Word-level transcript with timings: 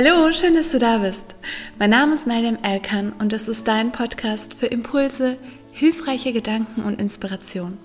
Hallo, 0.00 0.30
schön, 0.30 0.54
dass 0.54 0.70
du 0.70 0.78
da 0.78 0.98
bist. 0.98 1.34
Mein 1.80 1.90
Name 1.90 2.14
ist 2.14 2.24
Mariam 2.24 2.56
Elkan 2.62 3.12
und 3.18 3.32
das 3.32 3.48
ist 3.48 3.66
dein 3.66 3.90
Podcast 3.90 4.54
für 4.54 4.66
Impulse, 4.66 5.36
hilfreiche 5.72 6.32
Gedanken 6.32 6.82
und 6.82 7.00
Inspiration. 7.00 7.78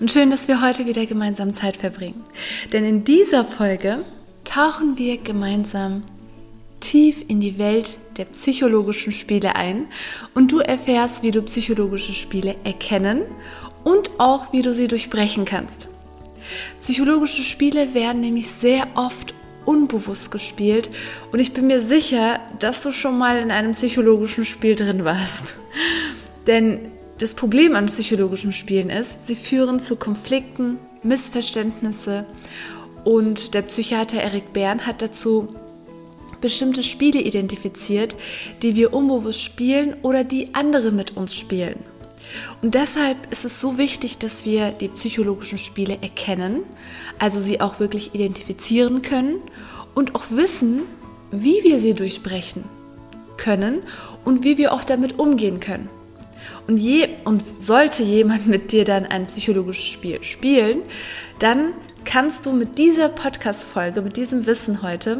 Und 0.00 0.10
schön, 0.10 0.30
dass 0.30 0.48
wir 0.48 0.62
heute 0.62 0.86
wieder 0.86 1.04
gemeinsam 1.04 1.52
Zeit 1.52 1.76
verbringen. 1.76 2.24
Denn 2.72 2.86
in 2.86 3.04
dieser 3.04 3.44
Folge 3.44 4.06
tauchen 4.44 4.96
wir 4.96 5.18
gemeinsam 5.18 6.04
tief 6.80 7.22
in 7.28 7.40
die 7.40 7.58
Welt 7.58 7.98
der 8.16 8.24
psychologischen 8.24 9.12
Spiele 9.12 9.56
ein 9.56 9.88
und 10.32 10.50
du 10.50 10.60
erfährst, 10.60 11.22
wie 11.22 11.32
du 11.32 11.42
psychologische 11.42 12.14
Spiele 12.14 12.56
erkennen 12.64 13.20
und 13.84 14.08
auch 14.16 14.54
wie 14.54 14.62
du 14.62 14.72
sie 14.72 14.88
durchbrechen 14.88 15.44
kannst. 15.44 15.88
Psychologische 16.80 17.42
Spiele 17.42 17.92
werden 17.92 18.22
nämlich 18.22 18.48
sehr 18.48 18.86
oft 18.94 19.34
unbewusst 19.66 20.30
gespielt 20.30 20.88
und 21.32 21.38
ich 21.38 21.52
bin 21.52 21.66
mir 21.66 21.82
sicher, 21.82 22.40
dass 22.58 22.82
du 22.82 22.92
schon 22.92 23.18
mal 23.18 23.38
in 23.38 23.50
einem 23.50 23.72
psychologischen 23.72 24.44
Spiel 24.44 24.74
drin 24.74 25.04
warst. 25.04 25.56
Denn 26.46 26.92
das 27.18 27.34
Problem 27.34 27.74
an 27.76 27.86
psychologischen 27.86 28.52
Spielen 28.52 28.90
ist, 28.90 29.26
sie 29.26 29.34
führen 29.34 29.80
zu 29.80 29.96
Konflikten, 29.96 30.78
Missverständnisse 31.02 32.26
und 33.04 33.54
der 33.54 33.62
Psychiater 33.62 34.18
Eric 34.18 34.52
Bern 34.52 34.86
hat 34.86 35.02
dazu 35.02 35.54
bestimmte 36.40 36.82
Spiele 36.82 37.20
identifiziert, 37.20 38.14
die 38.62 38.76
wir 38.76 38.92
unbewusst 38.92 39.42
spielen 39.42 39.96
oder 40.02 40.24
die 40.24 40.54
andere 40.54 40.92
mit 40.92 41.16
uns 41.16 41.34
spielen. 41.34 41.78
Und 42.62 42.74
deshalb 42.74 43.30
ist 43.30 43.44
es 43.44 43.60
so 43.60 43.78
wichtig, 43.78 44.18
dass 44.18 44.44
wir 44.44 44.70
die 44.72 44.88
psychologischen 44.88 45.58
Spiele 45.58 45.98
erkennen, 46.00 46.62
also 47.18 47.40
sie 47.40 47.60
auch 47.60 47.80
wirklich 47.80 48.14
identifizieren 48.14 49.02
können 49.02 49.38
und 49.94 50.14
auch 50.14 50.26
wissen, 50.30 50.82
wie 51.30 51.62
wir 51.62 51.80
sie 51.80 51.94
durchbrechen 51.94 52.64
können 53.36 53.82
und 54.24 54.44
wie 54.44 54.58
wir 54.58 54.72
auch 54.72 54.84
damit 54.84 55.18
umgehen 55.18 55.60
können. 55.60 55.88
Und, 56.66 56.78
je, 56.78 57.08
und 57.24 57.44
sollte 57.60 58.02
jemand 58.02 58.46
mit 58.46 58.72
dir 58.72 58.84
dann 58.84 59.06
ein 59.06 59.26
psychologisches 59.28 59.84
Spiel 59.84 60.22
spielen, 60.24 60.82
dann 61.38 61.74
kannst 62.04 62.46
du 62.46 62.52
mit 62.52 62.78
dieser 62.78 63.08
Podcast-Folge, 63.08 64.02
mit 64.02 64.16
diesem 64.16 64.46
Wissen 64.46 64.82
heute 64.82 65.18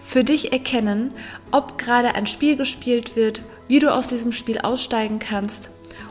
für 0.00 0.24
dich 0.24 0.52
erkennen, 0.52 1.12
ob 1.50 1.78
gerade 1.78 2.14
ein 2.14 2.26
Spiel 2.26 2.56
gespielt 2.56 3.16
wird, 3.16 3.42
wie 3.68 3.78
du 3.78 3.92
aus 3.92 4.08
diesem 4.08 4.32
Spiel 4.32 4.58
aussteigen 4.58 5.18
kannst 5.18 5.70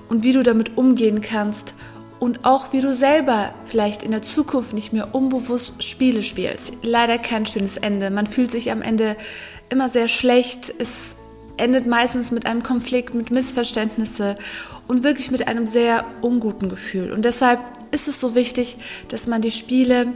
und 0.10 0.24
wie 0.24 0.34
du 0.34 0.44
damit 0.44 0.78
umgehen 0.78 1.22
kannst 1.22 1.74
und 2.20 2.46
auch 2.46 2.74
wie 2.74 2.82
du 2.82 2.94
selber 2.94 3.54
vielleicht 3.66 4.04
in 4.04 4.12
der 4.12 4.22
Zukunft 4.22 4.74
nicht 4.74 4.94
mehr 4.94 5.14
unbewusst 5.14 5.84
Spiele 5.84 6.24
spielst. 6.24 6.78
Leider 6.82 7.18
kein 7.18 7.46
schönes 7.46 7.78
Ende. 7.78 8.10
Man 8.10 8.28
fühlt 8.28 8.52
sich 8.52 8.72
am 8.72 8.82
Ende 8.82 9.16
immer 9.70 9.90
sehr 9.90 10.08
schlecht. 10.08 10.74
Es 10.80 11.16
endet 11.58 11.86
meistens 11.86 12.32
mit 12.32 12.46
einem 12.46 12.64
Konflikt, 12.64 13.14
mit 13.14 13.32
Missverständnisse 13.32 14.36
und 14.88 15.04
wirklich 15.04 15.32
mit 15.32 15.48
einem 15.48 15.68
sehr 15.68 16.06
unguten 16.22 16.70
Gefühl. 16.70 17.12
Und 17.12 17.26
deshalb 17.26 17.60
ist 17.92 18.08
es 18.08 18.20
so 18.20 18.36
wichtig, 18.36 18.78
dass 19.10 19.28
man 19.28 19.42
die 19.42 19.52
Spiele 19.52 20.14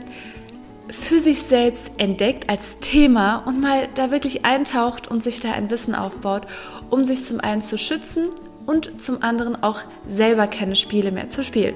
für 0.89 1.19
sich 1.19 1.43
selbst 1.43 1.91
entdeckt 1.97 2.49
als 2.49 2.79
Thema 2.79 3.37
und 3.45 3.61
mal 3.61 3.87
da 3.93 4.09
wirklich 4.11 4.45
eintaucht 4.45 5.07
und 5.07 5.21
sich 5.21 5.39
da 5.39 5.51
ein 5.51 5.69
Wissen 5.69 5.93
aufbaut, 5.93 6.47
um 6.89 7.05
sich 7.05 7.23
zum 7.23 7.39
einen 7.39 7.61
zu 7.61 7.77
schützen 7.77 8.29
und 8.69 9.01
zum 9.01 9.23
anderen 9.23 9.63
auch 9.63 9.81
selber 10.07 10.45
keine 10.45 10.75
Spiele 10.75 11.11
mehr 11.11 11.27
zu 11.27 11.43
spielen. 11.43 11.73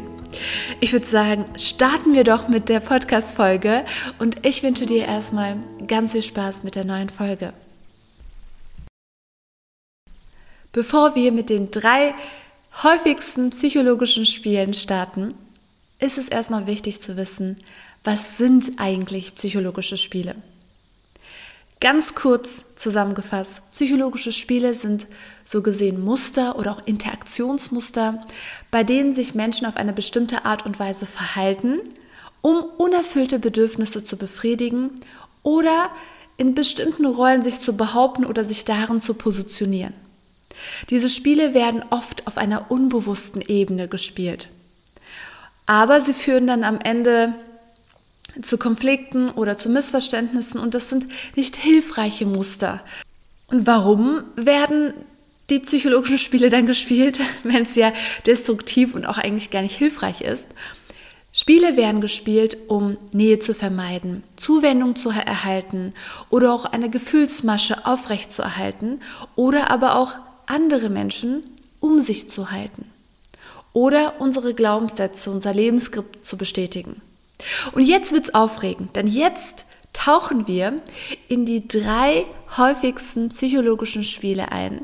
Ich 0.79 0.93
würde 0.93 1.07
sagen, 1.07 1.45
starten 1.57 2.13
wir 2.13 2.23
doch 2.23 2.47
mit 2.49 2.69
der 2.69 2.81
Podcast-Folge 2.81 3.83
und 4.19 4.45
ich 4.45 4.61
wünsche 4.61 4.85
dir 4.85 5.05
erstmal 5.05 5.57
ganz 5.87 6.11
viel 6.11 6.21
Spaß 6.21 6.63
mit 6.63 6.75
der 6.75 6.85
neuen 6.85 7.09
Folge. 7.09 7.51
Bevor 10.71 11.15
wir 11.15 11.31
mit 11.31 11.49
den 11.49 11.71
drei 11.71 12.13
häufigsten 12.83 13.49
psychologischen 13.49 14.27
Spielen 14.27 14.75
starten, 14.75 15.33
ist 15.97 16.19
es 16.19 16.27
erstmal 16.27 16.67
wichtig 16.67 17.01
zu 17.01 17.17
wissen, 17.17 17.57
was 18.03 18.37
sind 18.37 18.73
eigentlich 18.77 19.33
psychologische 19.33 19.97
Spiele? 19.97 20.35
Ganz 21.83 22.15
kurz 22.15 22.63
zusammengefasst, 22.77 23.61
psychologische 23.71 24.31
Spiele 24.31 24.73
sind 24.73 25.05
so 25.43 25.61
gesehen 25.61 25.99
Muster 25.99 26.57
oder 26.57 26.71
auch 26.71 26.87
Interaktionsmuster, 26.87 28.25
bei 28.71 28.85
denen 28.85 29.11
sich 29.11 29.35
Menschen 29.35 29.67
auf 29.67 29.75
eine 29.75 29.91
bestimmte 29.91 30.45
Art 30.45 30.65
und 30.65 30.79
Weise 30.79 31.05
verhalten, 31.05 31.81
um 32.41 32.63
unerfüllte 32.77 33.37
Bedürfnisse 33.37 34.01
zu 34.01 34.15
befriedigen 34.15 34.91
oder 35.43 35.89
in 36.37 36.55
bestimmten 36.55 37.05
Rollen 37.05 37.41
sich 37.41 37.59
zu 37.59 37.75
behaupten 37.75 38.23
oder 38.23 38.45
sich 38.45 38.63
darin 38.63 39.01
zu 39.01 39.13
positionieren. 39.13 39.93
Diese 40.89 41.09
Spiele 41.09 41.53
werden 41.53 41.83
oft 41.89 42.27
auf 42.27 42.37
einer 42.37 42.71
unbewussten 42.71 43.41
Ebene 43.41 43.89
gespielt. 43.89 44.47
Aber 45.65 45.99
sie 45.99 46.13
führen 46.13 46.47
dann 46.47 46.63
am 46.63 46.79
Ende 46.79 47.33
zu 48.41 48.57
Konflikten 48.57 49.29
oder 49.29 49.57
zu 49.57 49.69
Missverständnissen 49.69 50.59
und 50.59 50.73
das 50.73 50.89
sind 50.89 51.07
nicht 51.35 51.55
hilfreiche 51.55 52.25
Muster. 52.25 52.81
Und 53.47 53.67
warum 53.67 54.23
werden 54.35 54.93
die 55.49 55.59
psychologischen 55.59 56.17
Spiele 56.17 56.49
dann 56.49 56.65
gespielt, 56.65 57.19
wenn 57.43 57.63
es 57.63 57.75
ja 57.75 57.93
destruktiv 58.25 58.95
und 58.95 59.05
auch 59.05 59.17
eigentlich 59.17 59.51
gar 59.51 59.61
nicht 59.61 59.77
hilfreich 59.77 60.21
ist? 60.21 60.47
Spiele 61.35 61.75
werden 61.77 61.99
gespielt, 61.99 62.57
um 62.67 62.97
Nähe 63.11 63.39
zu 63.39 63.55
vermeiden, 63.55 64.23
Zuwendung 64.35 64.95
zu 64.95 65.09
erhalten 65.09 65.93
oder 66.29 66.53
auch 66.53 66.65
eine 66.65 66.91
Gefühlsmasche 66.91 67.87
aufrechtzuerhalten 67.87 69.01
oder 69.35 69.71
aber 69.71 69.95
auch 69.95 70.15
andere 70.45 70.89
Menschen 70.89 71.43
um 71.79 71.99
sich 71.99 72.29
zu 72.29 72.51
halten 72.51 72.85
oder 73.73 74.21
unsere 74.21 74.53
Glaubenssätze, 74.53 75.29
unser 75.29 75.53
Lebensskript 75.53 76.23
zu 76.23 76.37
bestätigen. 76.37 77.01
Und 77.71 77.83
jetzt 77.83 78.11
wird's 78.11 78.33
aufregend, 78.33 78.95
denn 78.95 79.07
jetzt 79.07 79.65
tauchen 79.93 80.47
wir 80.47 80.81
in 81.27 81.45
die 81.45 81.67
drei 81.67 82.25
häufigsten 82.57 83.29
psychologischen 83.29 84.03
Spiele 84.03 84.51
ein, 84.51 84.81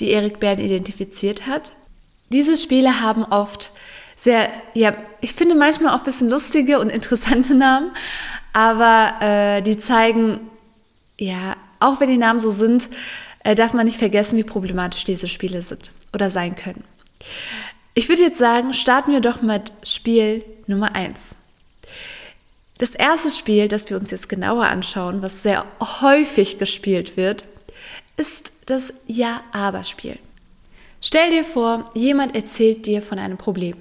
die 0.00 0.10
Erik 0.10 0.40
Bern 0.40 0.58
identifiziert 0.58 1.46
hat. 1.46 1.72
Diese 2.30 2.56
Spiele 2.56 3.00
haben 3.00 3.24
oft 3.24 3.70
sehr, 4.16 4.50
ja, 4.74 4.94
ich 5.20 5.32
finde 5.32 5.54
manchmal 5.54 5.94
auch 5.94 6.00
ein 6.00 6.04
bisschen 6.04 6.28
lustige 6.28 6.78
und 6.78 6.90
interessante 6.90 7.54
Namen, 7.54 7.92
aber 8.52 9.14
äh, 9.20 9.62
die 9.62 9.78
zeigen, 9.78 10.40
ja, 11.18 11.56
auch 11.78 12.00
wenn 12.00 12.10
die 12.10 12.18
Namen 12.18 12.40
so 12.40 12.50
sind, 12.50 12.88
äh, 13.44 13.54
darf 13.54 13.72
man 13.72 13.86
nicht 13.86 13.98
vergessen, 13.98 14.36
wie 14.36 14.44
problematisch 14.44 15.04
diese 15.04 15.26
Spiele 15.26 15.62
sind 15.62 15.92
oder 16.12 16.28
sein 16.30 16.54
können. 16.56 16.84
Ich 17.94 18.08
würde 18.08 18.22
jetzt 18.22 18.38
sagen, 18.38 18.74
starten 18.74 19.12
wir 19.12 19.20
doch 19.20 19.42
mit 19.42 19.72
Spiel 19.82 20.44
Nummer 20.66 20.94
1. 20.94 21.34
Das 22.80 22.94
erste 22.94 23.30
Spiel, 23.30 23.68
das 23.68 23.90
wir 23.90 23.98
uns 23.98 24.10
jetzt 24.10 24.30
genauer 24.30 24.64
anschauen, 24.64 25.20
was 25.20 25.42
sehr 25.42 25.66
häufig 26.00 26.56
gespielt 26.56 27.18
wird, 27.18 27.44
ist 28.16 28.52
das 28.64 28.94
Ja-Aber-Spiel. 29.06 30.18
Stell 31.02 31.28
dir 31.28 31.44
vor, 31.44 31.84
jemand 31.92 32.34
erzählt 32.34 32.86
dir 32.86 33.02
von 33.02 33.18
einem 33.18 33.36
Problem 33.36 33.76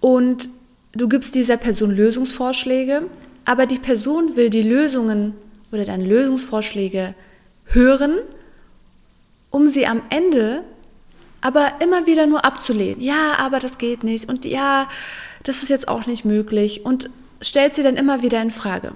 und 0.00 0.50
du 0.92 1.08
gibst 1.08 1.34
dieser 1.34 1.56
Person 1.56 1.90
Lösungsvorschläge, 1.90 3.06
aber 3.46 3.64
die 3.64 3.78
Person 3.78 4.36
will 4.36 4.50
die 4.50 4.60
Lösungen 4.60 5.32
oder 5.72 5.86
deine 5.86 6.04
Lösungsvorschläge 6.04 7.14
hören, 7.64 8.18
um 9.48 9.66
sie 9.66 9.86
am 9.86 10.02
Ende 10.10 10.64
aber 11.40 11.72
immer 11.80 12.06
wieder 12.06 12.26
nur 12.26 12.44
abzulehnen. 12.44 13.00
Ja, 13.00 13.38
aber 13.38 13.58
das 13.58 13.78
geht 13.78 14.04
nicht 14.04 14.28
und 14.28 14.44
ja, 14.44 14.86
das 15.44 15.62
ist 15.62 15.70
jetzt 15.70 15.88
auch 15.88 16.04
nicht 16.04 16.26
möglich 16.26 16.84
und 16.84 17.08
stellt 17.42 17.74
sie 17.74 17.82
dann 17.82 17.96
immer 17.96 18.22
wieder 18.22 18.40
in 18.40 18.50
Frage. 18.50 18.92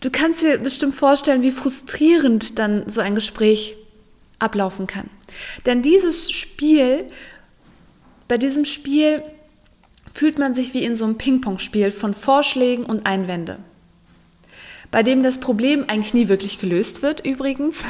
Du 0.00 0.10
kannst 0.10 0.42
dir 0.42 0.58
bestimmt 0.58 0.94
vorstellen, 0.94 1.42
wie 1.42 1.50
frustrierend 1.50 2.58
dann 2.58 2.88
so 2.88 3.00
ein 3.00 3.14
Gespräch 3.14 3.76
ablaufen 4.38 4.86
kann. 4.86 5.08
Denn 5.64 5.82
dieses 5.82 6.30
Spiel, 6.30 7.06
bei 8.28 8.38
diesem 8.38 8.64
Spiel 8.64 9.22
fühlt 10.12 10.38
man 10.38 10.54
sich 10.54 10.74
wie 10.74 10.84
in 10.84 10.96
so 10.96 11.04
einem 11.04 11.18
Ping-Pong-Spiel 11.18 11.90
von 11.90 12.14
Vorschlägen 12.14 12.84
und 12.84 13.06
Einwände, 13.06 13.58
bei 14.90 15.02
dem 15.02 15.22
das 15.22 15.38
Problem 15.38 15.84
eigentlich 15.88 16.14
nie 16.14 16.28
wirklich 16.28 16.58
gelöst 16.58 17.02
wird 17.02 17.24
übrigens. 17.24 17.84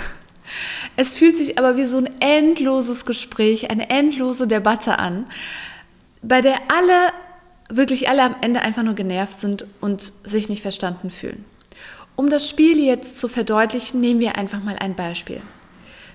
Es 0.96 1.14
fühlt 1.14 1.36
sich 1.36 1.58
aber 1.58 1.76
wie 1.76 1.86
so 1.86 1.98
ein 1.98 2.08
endloses 2.20 3.04
Gespräch, 3.04 3.70
eine 3.70 3.90
endlose 3.90 4.46
Debatte 4.46 4.98
an, 4.98 5.26
bei 6.22 6.40
der 6.40 6.58
alle 6.68 7.12
wirklich 7.68 8.08
alle 8.08 8.22
am 8.22 8.36
Ende 8.40 8.60
einfach 8.60 8.82
nur 8.82 8.94
genervt 8.94 9.40
sind 9.40 9.66
und 9.80 10.12
sich 10.24 10.48
nicht 10.48 10.62
verstanden 10.62 11.10
fühlen. 11.10 11.44
Um 12.14 12.30
das 12.30 12.48
Spiel 12.48 12.82
jetzt 12.82 13.18
zu 13.18 13.28
verdeutlichen, 13.28 14.00
nehmen 14.00 14.20
wir 14.20 14.36
einfach 14.36 14.62
mal 14.62 14.76
ein 14.78 14.94
Beispiel. 14.94 15.42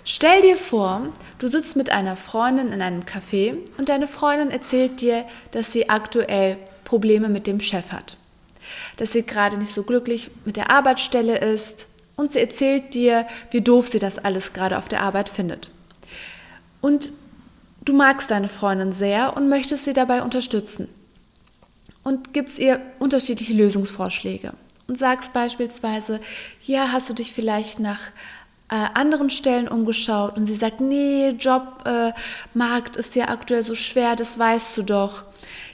Stell 0.03 0.42
dir 0.42 0.57
vor, 0.57 1.09
du 1.38 1.48
sitzt 1.48 1.75
mit 1.75 1.92
einer 1.92 2.15
Freundin 2.15 2.71
in 2.71 2.81
einem 2.81 3.01
Café 3.01 3.56
und 3.77 3.89
deine 3.89 4.07
Freundin 4.07 4.50
erzählt 4.50 5.00
dir, 5.01 5.25
dass 5.51 5.71
sie 5.71 5.89
aktuell 5.89 6.57
Probleme 6.86 7.30
mit 7.30 7.45
dem 7.45 7.59
Chef 7.59 7.92
hat. 7.92 8.18
Dass 8.98 9.12
sie 9.12 9.24
gerade 9.24 9.57
nicht 9.57 9.74
so 9.74 9.83
glücklich 9.83 10.31
mit 10.44 10.57
der 10.57 10.71
Arbeitsstelle 10.71 11.38
ist 11.38 11.88
und 12.15 12.31
sie 12.31 12.39
erzählt 12.39 12.95
dir, 12.95 13.27
wie 13.51 13.62
doof 13.62 13.89
sie 13.89 14.00
das 14.00 14.18
alles 14.18 14.53
gerade 14.53 14.80
auf 14.80 14.89
der 14.89 15.03
Arbeit 15.03 15.30
findet. 15.30 15.69
Und 16.81 17.12
du 17.86 17.94
magst 17.94 18.31
deine 18.31 18.48
Freundin 18.48 18.94
sehr 18.94 19.38
und 19.38 19.50
möchtest 19.50 19.86
sie 19.86 19.94
dabei 19.94 20.24
unterstützen 20.24 20.88
und 22.03 22.33
gibst 22.33 22.59
ihr 22.59 22.81
unterschiedliche 23.00 23.53
Lösungsvorschläge 23.53 24.53
und 24.88 24.98
sagst 24.98 25.33
beispielsweise, 25.33 26.19
ja, 26.65 26.92
hast 26.92 27.09
du 27.09 27.13
dich 27.13 27.31
vielleicht 27.31 27.80
nach 27.80 28.00
äh, 28.69 28.75
anderen 28.94 29.30
Stellen 29.30 29.68
umgeschaut 29.68 30.38
und 30.38 30.45
sie 30.45 30.56
sagt, 30.56 30.81
nee, 30.81 31.30
Jobmarkt 31.30 32.95
äh, 32.95 33.00
ist 33.00 33.15
ja 33.15 33.30
aktuell 33.30 33.63
so 33.63 33.75
schwer, 33.75 34.15
das 34.15 34.39
weißt 34.39 34.77
du 34.77 34.83
doch. 34.83 35.24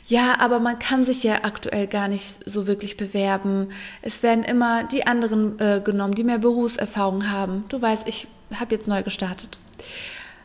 Ja, 0.07 0.39
aber 0.39 0.59
man 0.59 0.79
kann 0.79 1.03
sich 1.03 1.23
ja 1.23 1.43
aktuell 1.43 1.85
gar 1.85 2.07
nicht 2.07 2.49
so 2.49 2.65
wirklich 2.65 2.95
bewerben. 2.95 3.69
Es 4.01 4.23
werden 4.23 4.43
immer 4.43 4.85
die 4.85 5.05
anderen 5.05 5.59
äh, 5.59 5.81
genommen, 5.83 6.15
die 6.15 6.23
mehr 6.23 6.39
Berufserfahrung 6.39 7.29
haben. 7.29 7.65
Du 7.67 7.81
weißt, 7.81 8.07
ich 8.07 8.27
habe 8.57 8.73
jetzt 8.73 8.87
neu 8.87 9.03
gestartet. 9.03 9.59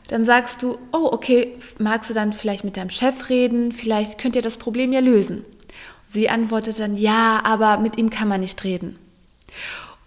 Dann 0.08 0.24
sagst 0.24 0.62
du, 0.62 0.78
oh, 0.92 1.08
okay, 1.12 1.56
magst 1.78 2.10
du 2.10 2.14
dann 2.14 2.32
vielleicht 2.32 2.64
mit 2.64 2.76
deinem 2.76 2.90
Chef 2.90 3.28
reden? 3.28 3.70
Vielleicht 3.70 4.18
könnt 4.18 4.34
ihr 4.34 4.42
das 4.42 4.56
Problem 4.56 4.92
ja 4.92 5.00
lösen. 5.00 5.44
Sie 6.12 6.28
antwortet 6.28 6.78
dann, 6.78 6.94
ja, 6.94 7.40
aber 7.42 7.78
mit 7.78 7.96
ihm 7.96 8.10
kann 8.10 8.28
man 8.28 8.40
nicht 8.40 8.64
reden. 8.64 8.98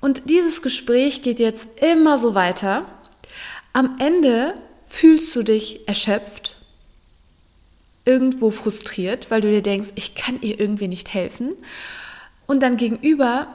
Und 0.01 0.29
dieses 0.29 0.61
Gespräch 0.61 1.23
geht 1.23 1.39
jetzt 1.39 1.67
immer 1.79 2.19
so 2.19 2.35
weiter. 2.35 2.85
Am 3.73 3.95
Ende 3.97 4.53
fühlst 4.85 5.35
du 5.35 5.41
dich 5.41 5.87
erschöpft, 5.87 6.57
irgendwo 8.05 8.51
frustriert, 8.51 9.31
weil 9.31 9.41
du 9.41 9.49
dir 9.49 9.63
denkst, 9.63 9.93
ich 9.95 10.13
kann 10.13 10.39
ihr 10.41 10.59
irgendwie 10.59 10.87
nicht 10.87 11.11
helfen. 11.11 11.55
Und 12.45 12.61
dann 12.61 12.77
gegenüber 12.77 13.47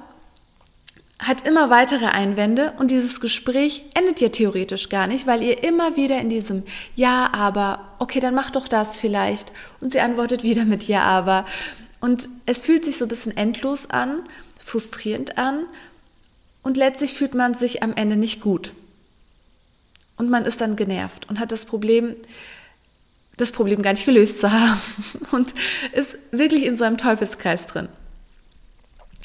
hat 1.20 1.46
immer 1.46 1.70
weitere 1.70 2.06
Einwände 2.06 2.72
und 2.80 2.90
dieses 2.90 3.20
Gespräch 3.20 3.84
endet 3.94 4.20
ja 4.20 4.30
theoretisch 4.30 4.88
gar 4.88 5.06
nicht, 5.06 5.28
weil 5.28 5.44
ihr 5.44 5.62
immer 5.62 5.94
wieder 5.94 6.20
in 6.20 6.30
diesem 6.30 6.64
Ja, 6.96 7.30
aber, 7.32 7.94
okay, 8.00 8.18
dann 8.18 8.34
mach 8.34 8.50
doch 8.50 8.66
das 8.66 8.98
vielleicht. 8.98 9.52
Und 9.80 9.92
sie 9.92 10.00
antwortet 10.00 10.42
wieder 10.42 10.64
mit 10.64 10.88
Ja, 10.88 11.02
aber. 11.02 11.44
Und 12.00 12.28
es 12.46 12.62
fühlt 12.62 12.84
sich 12.84 12.96
so 12.96 13.04
ein 13.04 13.08
bisschen 13.08 13.36
endlos 13.36 13.88
an, 13.90 14.22
frustrierend 14.64 15.38
an 15.38 15.66
und 16.62 16.76
letztlich 16.76 17.14
fühlt 17.14 17.34
man 17.34 17.54
sich 17.54 17.82
am 17.82 17.94
Ende 17.94 18.16
nicht 18.16 18.40
gut. 18.40 18.72
Und 20.16 20.30
man 20.30 20.44
ist 20.44 20.60
dann 20.60 20.76
genervt 20.76 21.28
und 21.28 21.38
hat 21.38 21.52
das 21.52 21.64
Problem, 21.64 22.14
das 23.36 23.52
Problem 23.52 23.82
gar 23.82 23.92
nicht 23.92 24.04
gelöst 24.04 24.40
zu 24.40 24.50
haben 24.50 24.80
und 25.30 25.54
ist 25.92 26.18
wirklich 26.30 26.64
in 26.64 26.76
so 26.76 26.84
einem 26.84 26.98
Teufelskreis 26.98 27.66
drin. 27.66 27.88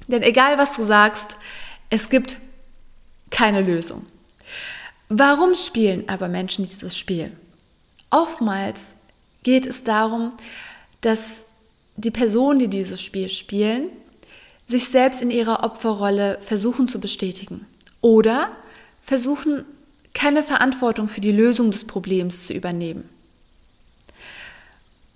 Denn 0.07 0.21
egal 0.21 0.57
was 0.57 0.73
du 0.73 0.83
sagst, 0.83 1.37
es 1.89 2.09
gibt 2.09 2.37
keine 3.29 3.61
Lösung. 3.61 4.05
Warum 5.09 5.55
spielen 5.55 6.07
aber 6.09 6.27
Menschen 6.27 6.65
dieses 6.65 6.97
Spiel? 6.97 7.31
Oftmals 8.09 8.79
geht 9.43 9.65
es 9.65 9.83
darum, 9.83 10.33
dass 11.01 11.44
die 11.97 12.11
Personen, 12.11 12.59
die 12.59 12.67
dieses 12.67 13.01
Spiel 13.01 13.29
spielen, 13.29 13.89
sich 14.67 14.85
selbst 14.85 15.21
in 15.21 15.29
ihrer 15.29 15.63
Opferrolle 15.63 16.37
versuchen 16.41 16.87
zu 16.87 16.99
bestätigen 16.99 17.65
oder 18.01 18.51
versuchen, 19.01 19.65
keine 20.13 20.43
Verantwortung 20.43 21.07
für 21.07 21.21
die 21.21 21.31
Lösung 21.31 21.71
des 21.71 21.83
Problems 21.83 22.47
zu 22.47 22.53
übernehmen. 22.53 23.09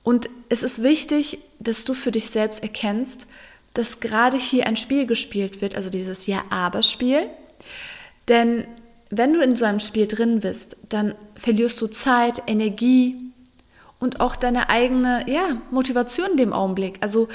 Und 0.04 0.30
es 0.50 0.64
ist 0.64 0.84
wichtig, 0.84 1.40
dass 1.60 1.86
du 1.86 1.94
für 1.94 2.12
dich 2.12 2.28
selbst 2.28 2.62
erkennst, 2.62 3.28
dass 3.74 4.00
gerade 4.00 4.38
hier 4.38 4.68
ein 4.68 4.76
Spiel 4.76 5.06
gespielt 5.06 5.62
wird, 5.62 5.76
also 5.76 5.90
dieses 5.90 6.28
Ja-Aber-Spiel. 6.28 7.28
Denn 8.28 8.66
wenn 9.10 9.34
du 9.34 9.42
in 9.42 9.56
so 9.56 9.66
einem 9.66 9.80
Spiel 9.80 10.08
drin 10.08 10.40
bist, 10.40 10.78
dann 10.90 11.16
verlierst 11.36 11.80
du 11.82 11.88
Zeit, 11.88 12.44
Energie 12.48 13.29
und 14.00 14.20
auch 14.20 14.36
deine 14.36 14.70
eigene 14.70 15.26
ja, 15.28 15.58
Motivation 15.72 16.32
in 16.32 16.38
dem 16.38 16.54
Augenblick. 16.54 16.98
Also 17.02 17.28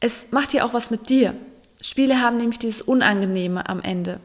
es 0.00 0.28
macht 0.30 0.52
ja 0.52 0.64
auch 0.64 0.72
was 0.72 0.90
mit 0.90 1.08
dir. 1.08 1.34
Spiele 1.82 2.20
haben 2.20 2.36
nämlich 2.38 2.58
dieses 2.58 2.82
Unangenehme 2.82 3.68
am 3.68 3.82
Ende. 3.82 4.20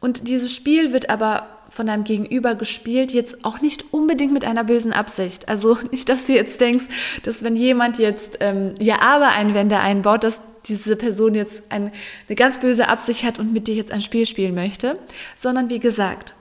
Und 0.00 0.28
dieses 0.28 0.54
Spiel 0.54 0.92
wird 0.92 1.10
aber 1.10 1.46
von 1.70 1.86
deinem 1.86 2.04
Gegenüber 2.04 2.54
gespielt, 2.54 3.12
jetzt 3.12 3.44
auch 3.44 3.62
nicht 3.62 3.94
unbedingt 3.94 4.32
mit 4.32 4.44
einer 4.44 4.64
bösen 4.64 4.92
Absicht. 4.92 5.48
Also 5.48 5.78
nicht, 5.90 6.08
dass 6.08 6.24
du 6.24 6.34
jetzt 6.34 6.60
denkst, 6.60 6.84
dass 7.22 7.42
wenn 7.42 7.56
jemand 7.56 7.98
jetzt 7.98 8.38
ähm, 8.40 8.74
Ja-Aber-Einwände 8.78 9.78
einbaut, 9.78 10.24
dass 10.24 10.42
diese 10.66 10.96
Person 10.96 11.34
jetzt 11.34 11.62
ein, 11.70 11.90
eine 12.28 12.36
ganz 12.36 12.60
böse 12.60 12.88
Absicht 12.88 13.24
hat 13.24 13.38
und 13.38 13.52
mit 13.52 13.66
dir 13.66 13.74
jetzt 13.74 13.90
ein 13.90 14.02
Spiel 14.02 14.26
spielen 14.26 14.54
möchte, 14.54 14.98
sondern 15.34 15.70
wie 15.70 15.80
gesagt, 15.80 16.34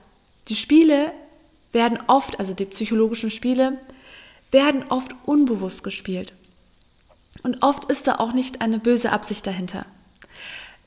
die 0.49 0.55
Spiele 0.55 1.11
werden 1.71 1.99
oft, 2.07 2.39
also 2.39 2.53
die 2.53 2.65
psychologischen 2.65 3.31
Spiele, 3.31 3.79
werden 4.51 4.83
oft 4.89 5.15
unbewusst 5.25 5.83
gespielt. 5.83 6.33
Und 7.43 7.63
oft 7.63 7.85
ist 7.85 8.07
da 8.07 8.15
auch 8.15 8.33
nicht 8.33 8.61
eine 8.61 8.79
böse 8.79 9.11
Absicht 9.11 9.47
dahinter. 9.47 9.85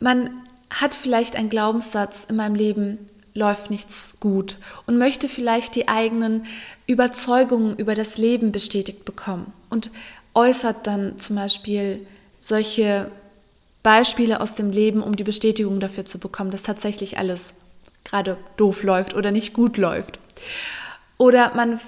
Man 0.00 0.30
hat 0.70 0.94
vielleicht 0.94 1.36
einen 1.36 1.48
Glaubenssatz 1.48 2.24
in 2.28 2.36
meinem 2.36 2.54
Leben, 2.54 2.98
läuft 3.32 3.70
nichts 3.70 4.14
gut 4.20 4.58
und 4.86 4.98
möchte 4.98 5.28
vielleicht 5.28 5.74
die 5.74 5.88
eigenen 5.88 6.44
Überzeugungen 6.86 7.76
über 7.76 7.94
das 7.94 8.16
Leben 8.16 8.52
bestätigt 8.52 9.04
bekommen 9.04 9.52
und 9.70 9.90
äußert 10.34 10.86
dann 10.86 11.18
zum 11.18 11.36
Beispiel 11.36 12.06
solche 12.40 13.10
Beispiele 13.82 14.40
aus 14.40 14.54
dem 14.54 14.70
Leben, 14.70 15.02
um 15.02 15.16
die 15.16 15.24
Bestätigung 15.24 15.80
dafür 15.80 16.04
zu 16.04 16.18
bekommen, 16.18 16.50
dass 16.50 16.62
tatsächlich 16.62 17.18
alles 17.18 17.54
gerade 18.04 18.38
doof 18.56 18.82
läuft 18.82 19.14
oder 19.14 19.30
nicht 19.30 19.52
gut 19.52 19.76
läuft. 19.76 20.18
Oder 21.18 21.54
man 21.54 21.80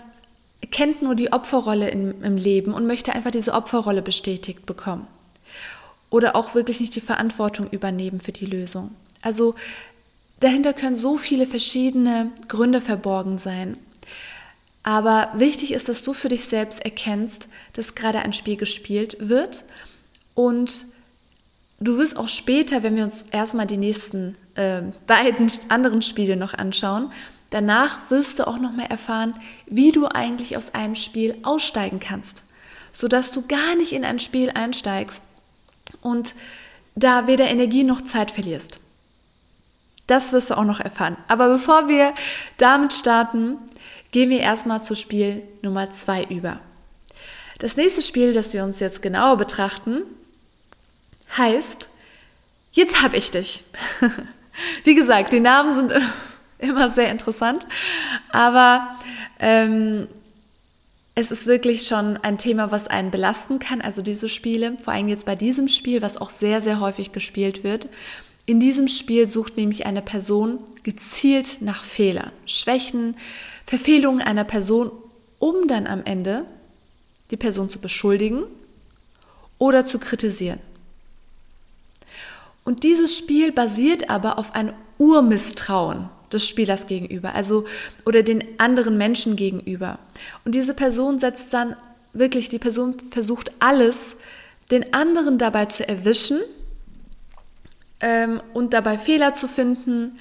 kennt 0.71 1.03
nur 1.03 1.15
die 1.15 1.33
Opferrolle 1.33 1.91
im, 1.91 2.23
im 2.23 2.37
Leben 2.37 2.73
und 2.73 2.87
möchte 2.87 3.15
einfach 3.15 3.31
diese 3.31 3.53
Opferrolle 3.53 4.03
bestätigt 4.03 4.67
bekommen. 4.67 5.07
Oder 6.11 6.37
auch 6.37 6.55
wirklich 6.55 6.81
nicht 6.81 6.95
die 6.95 7.01
Verantwortung 7.01 7.69
übernehmen 7.71 8.21
für 8.21 8.33
die 8.33 8.47
Lösung. 8.47 8.95
Also 9.23 9.55
dahinter 10.41 10.73
können 10.73 10.97
so 10.97 11.19
viele 11.19 11.47
verschiedene 11.47 12.31
Gründe 12.49 12.81
verborgen 12.81 13.39
sein. 13.39 13.77
Aber 14.83 15.31
wichtig 15.35 15.73
ist, 15.73 15.89
dass 15.89 16.05
du 16.05 16.13
für 16.13 16.29
dich 16.29 16.45
selbst 16.45 16.85
erkennst, 16.85 17.49
dass 17.73 17.97
gerade 17.97 18.21
ein 18.21 18.33
Spiel 18.33 18.57
gespielt 18.57 19.17
wird 19.19 19.65
und 20.35 20.87
du 21.81 21.99
wirst 21.99 22.17
auch 22.17 22.29
später, 22.29 22.85
wenn 22.85 22.95
wir 22.95 23.03
uns 23.03 23.25
erstmal 23.33 23.67
die 23.67 23.79
nächsten 23.79 24.37
äh, 24.55 24.83
beiden 25.07 25.51
anderen 25.69 26.03
Spiele 26.03 26.37
noch 26.37 26.55
anschauen, 26.55 27.11
Danach 27.51 28.11
wirst 28.11 28.39
du 28.39 28.47
auch 28.47 28.59
noch 28.59 28.73
mal 28.73 28.87
erfahren, 28.87 29.35
wie 29.67 29.93
du 29.93 30.07
eigentlich 30.07 30.57
aus 30.57 30.75
einem 30.75 30.95
Spiel 30.95 31.37
aussteigen 31.43 32.01
kannst, 32.01 32.43
sodass 32.93 33.33
du 33.33 33.43
gar 33.47 33.77
nicht 33.77 33.93
in 33.93 34.05
ein 34.05 34.19
Spiel 34.19 34.51
einsteigst 34.51 35.23
und 36.01 36.35
da 36.95 37.27
weder 37.27 37.49
Energie 37.49 37.85
noch 37.85 38.01
Zeit 38.01 38.31
verlierst. 38.31 38.81
Das 40.07 40.33
wirst 40.33 40.51
du 40.51 40.57
auch 40.57 40.65
noch 40.65 40.81
erfahren. 40.81 41.17
Aber 41.29 41.49
bevor 41.49 41.89
wir 41.89 42.15
damit 42.59 42.95
starten, 42.95 43.59
gehen 44.13 44.31
wir 44.31 44.41
erstmal 44.41 44.83
zu 44.83 44.95
Spiel 44.95 45.43
Nummer 45.63 45.91
2 45.91 46.25
über. 46.25 46.61
Das 47.59 47.77
nächste 47.77 48.03
Spiel, 48.03 48.33
das 48.33 48.53
wir 48.53 48.65
uns 48.65 48.81
jetzt 48.81 49.03
genauer 49.03 49.37
betrachten, 49.37 50.03
heißt 51.37 51.89
Jetzt 52.77 53.03
hab 53.03 53.15
ich 53.15 53.31
dich. 53.31 53.65
Wie 54.85 54.95
gesagt, 54.95 55.33
die 55.33 55.41
Namen 55.41 55.75
sind 55.75 55.95
immer 56.59 56.89
sehr 56.89 57.11
interessant. 57.11 57.67
Aber 58.31 58.97
ähm, 59.39 60.09
es 61.15 61.31
ist 61.31 61.47
wirklich 61.47 61.87
schon 61.87 62.19
ein 62.19 62.39
Thema, 62.39 62.71
was 62.71 62.89
einen 62.89 63.11
belasten 63.11 63.59
kann. 63.59 63.81
Also 63.81 64.03
diese 64.03 64.29
Spiele, 64.29 64.77
vor 64.77 64.93
allem 64.93 65.09
jetzt 65.09 65.25
bei 65.25 65.35
diesem 65.35 65.69
Spiel, 65.69 66.03
was 66.03 66.19
auch 66.19 66.31
sehr, 66.31 66.61
sehr 66.61 66.81
häufig 66.81 67.13
gespielt 67.13 67.65
wird. 67.65 67.89
In 68.45 68.61
diesem 68.61 68.87
Spiel 68.87 69.27
sucht 69.27 69.57
nämlich 69.57 69.87
eine 69.87 70.03
Person 70.03 70.63
gezielt 70.83 71.63
nach 71.63 71.83
Fehlern, 71.85 72.31
Schwächen, 72.45 73.17
Verfehlungen 73.67 74.21
einer 74.21 74.45
Person, 74.45 74.93
um 75.39 75.67
dann 75.67 75.87
am 75.87 76.05
Ende 76.05 76.45
die 77.31 77.37
Person 77.37 77.71
zu 77.71 77.81
beschuldigen 77.81 78.45
oder 79.59 79.85
zu 79.85 79.99
kritisieren. 79.99 80.61
Und 82.63 82.83
dieses 82.83 83.17
Spiel 83.17 83.53
basiert 83.53 84.11
aber 84.11 84.39
auf 84.39 84.55
ein 84.55 84.73
Urmisstrauen 84.99 86.09
des 86.33 86.47
Spielers 86.47 86.87
gegenüber, 86.87 87.35
also 87.35 87.67
oder 88.05 88.23
den 88.23 88.45
anderen 88.59 88.99
Menschen 88.99 89.37
gegenüber. 89.37 89.99
Und 90.45 90.55
diese 90.55 90.75
Person 90.75 91.19
setzt 91.19 91.53
dann 91.53 91.77
wirklich, 92.13 92.49
die 92.49 92.59
Person 92.59 92.97
versucht 93.11 93.53
alles, 93.59 94.17
den 94.71 94.93
anderen 94.93 95.39
dabei 95.39 95.67
zu 95.67 95.89
erwischen 95.89 96.41
ähm, 98.01 98.43
und 98.53 98.73
dabei 98.73 98.99
Fehler 98.99 99.35
zu 99.35 99.49
finden, 99.49 100.19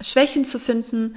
Schwächen 0.00 0.44
zu 0.44 0.58
finden. 0.58 1.16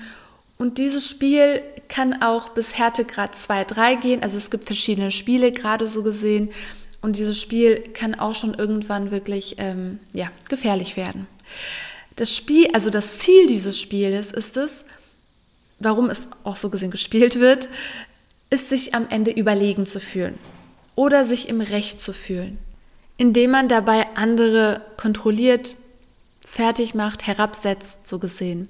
Und 0.58 0.78
dieses 0.78 1.10
Spiel 1.10 1.62
kann 1.88 2.22
auch 2.22 2.50
bis 2.50 2.78
Härtegrad 2.78 3.36
2, 3.36 3.66
3 3.66 3.96
gehen. 3.96 4.24
Also 4.24 4.38
es 4.38 4.50
gibt 4.50 4.66
verschiedene 4.66 5.12
Spiele 5.12 5.52
gerade 5.52 5.88
so 5.88 6.04
gesehen. 6.04 6.50
Und 7.02 7.18
dieses 7.18 7.40
Spiel 7.40 7.84
kann 7.94 8.16
auch 8.16 8.34
schon 8.34 8.54
irgendwann 8.54 9.12
wirklich 9.12 9.56
ähm, 9.58 10.00
ja, 10.14 10.32
gefährlich 10.50 10.96
werden. 10.96 11.28
Das 12.16 12.36
Spiel, 12.36 12.68
also 12.74 12.90
das 12.90 13.20
Ziel 13.20 13.48
dieses 13.48 13.80
Spieles 13.80 14.32
ist 14.32 14.58
es, 14.58 14.84
warum 15.80 16.10
es 16.10 16.28
auch 16.44 16.56
so 16.56 16.70
gesehen 16.70 16.92
gespielt 16.92 17.40
wird, 17.40 17.68
ist 18.50 18.70
sich 18.70 18.94
am 18.94 19.08
Ende 19.10 19.32
überlegen 19.32 19.86
zu 19.86 20.00
fühlen 20.00 20.38
oder 20.96 21.26
sich 21.26 21.50
im 21.50 21.62
Recht 21.62 22.02
zu 22.02 22.14
fühlen, 22.14 22.58
indem 23.18 23.52
man 23.52 23.68
dabei 23.68 24.08
andere 24.16 24.82
kontrolliert, 24.98 25.76
fertig 26.46 26.94
macht, 26.94 27.26
herabsetzt, 27.26 28.06
so 28.06 28.20
gesehen. 28.20 28.70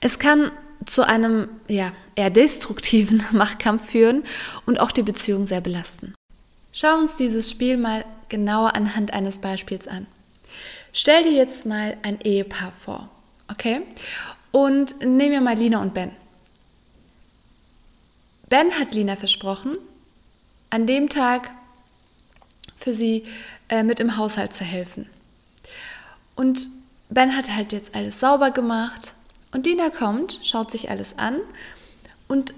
Es 0.00 0.18
kann 0.18 0.50
zu 0.84 1.06
einem 1.06 1.48
ja, 1.68 1.92
eher 2.16 2.30
destruktiven 2.30 3.22
Machtkampf 3.32 3.90
führen 3.90 4.24
und 4.66 4.80
auch 4.80 4.90
die 4.90 5.02
Beziehung 5.02 5.46
sehr 5.46 5.60
belasten. 5.60 6.14
Schau 6.72 6.98
uns 6.98 7.14
dieses 7.14 7.50
Spiel 7.50 7.76
mal 7.76 8.04
genauer 8.28 8.74
anhand 8.74 9.12
eines 9.12 9.38
Beispiels 9.38 9.86
an. 9.86 10.06
Stell 10.96 11.24
dir 11.24 11.32
jetzt 11.32 11.66
mal 11.66 11.96
ein 12.02 12.20
Ehepaar 12.20 12.72
vor, 12.84 13.10
okay? 13.50 13.82
Und 14.52 15.00
nehmen 15.00 15.32
wir 15.32 15.40
mal 15.40 15.56
Lina 15.56 15.82
und 15.82 15.92
Ben. 15.92 16.12
Ben 18.48 18.70
hat 18.78 18.94
Lina 18.94 19.16
versprochen, 19.16 19.76
an 20.70 20.86
dem 20.86 21.08
Tag 21.08 21.50
für 22.76 22.94
sie 22.94 23.24
äh, 23.68 23.82
mit 23.82 23.98
im 23.98 24.16
Haushalt 24.16 24.52
zu 24.52 24.62
helfen. 24.62 25.10
Und 26.36 26.68
Ben 27.08 27.36
hat 27.36 27.50
halt 27.50 27.72
jetzt 27.72 27.92
alles 27.96 28.20
sauber 28.20 28.52
gemacht 28.52 29.14
und 29.50 29.66
Lina 29.66 29.90
kommt, 29.90 30.38
schaut 30.44 30.70
sich 30.70 30.90
alles 30.90 31.18
an 31.18 31.40
und 32.28 32.54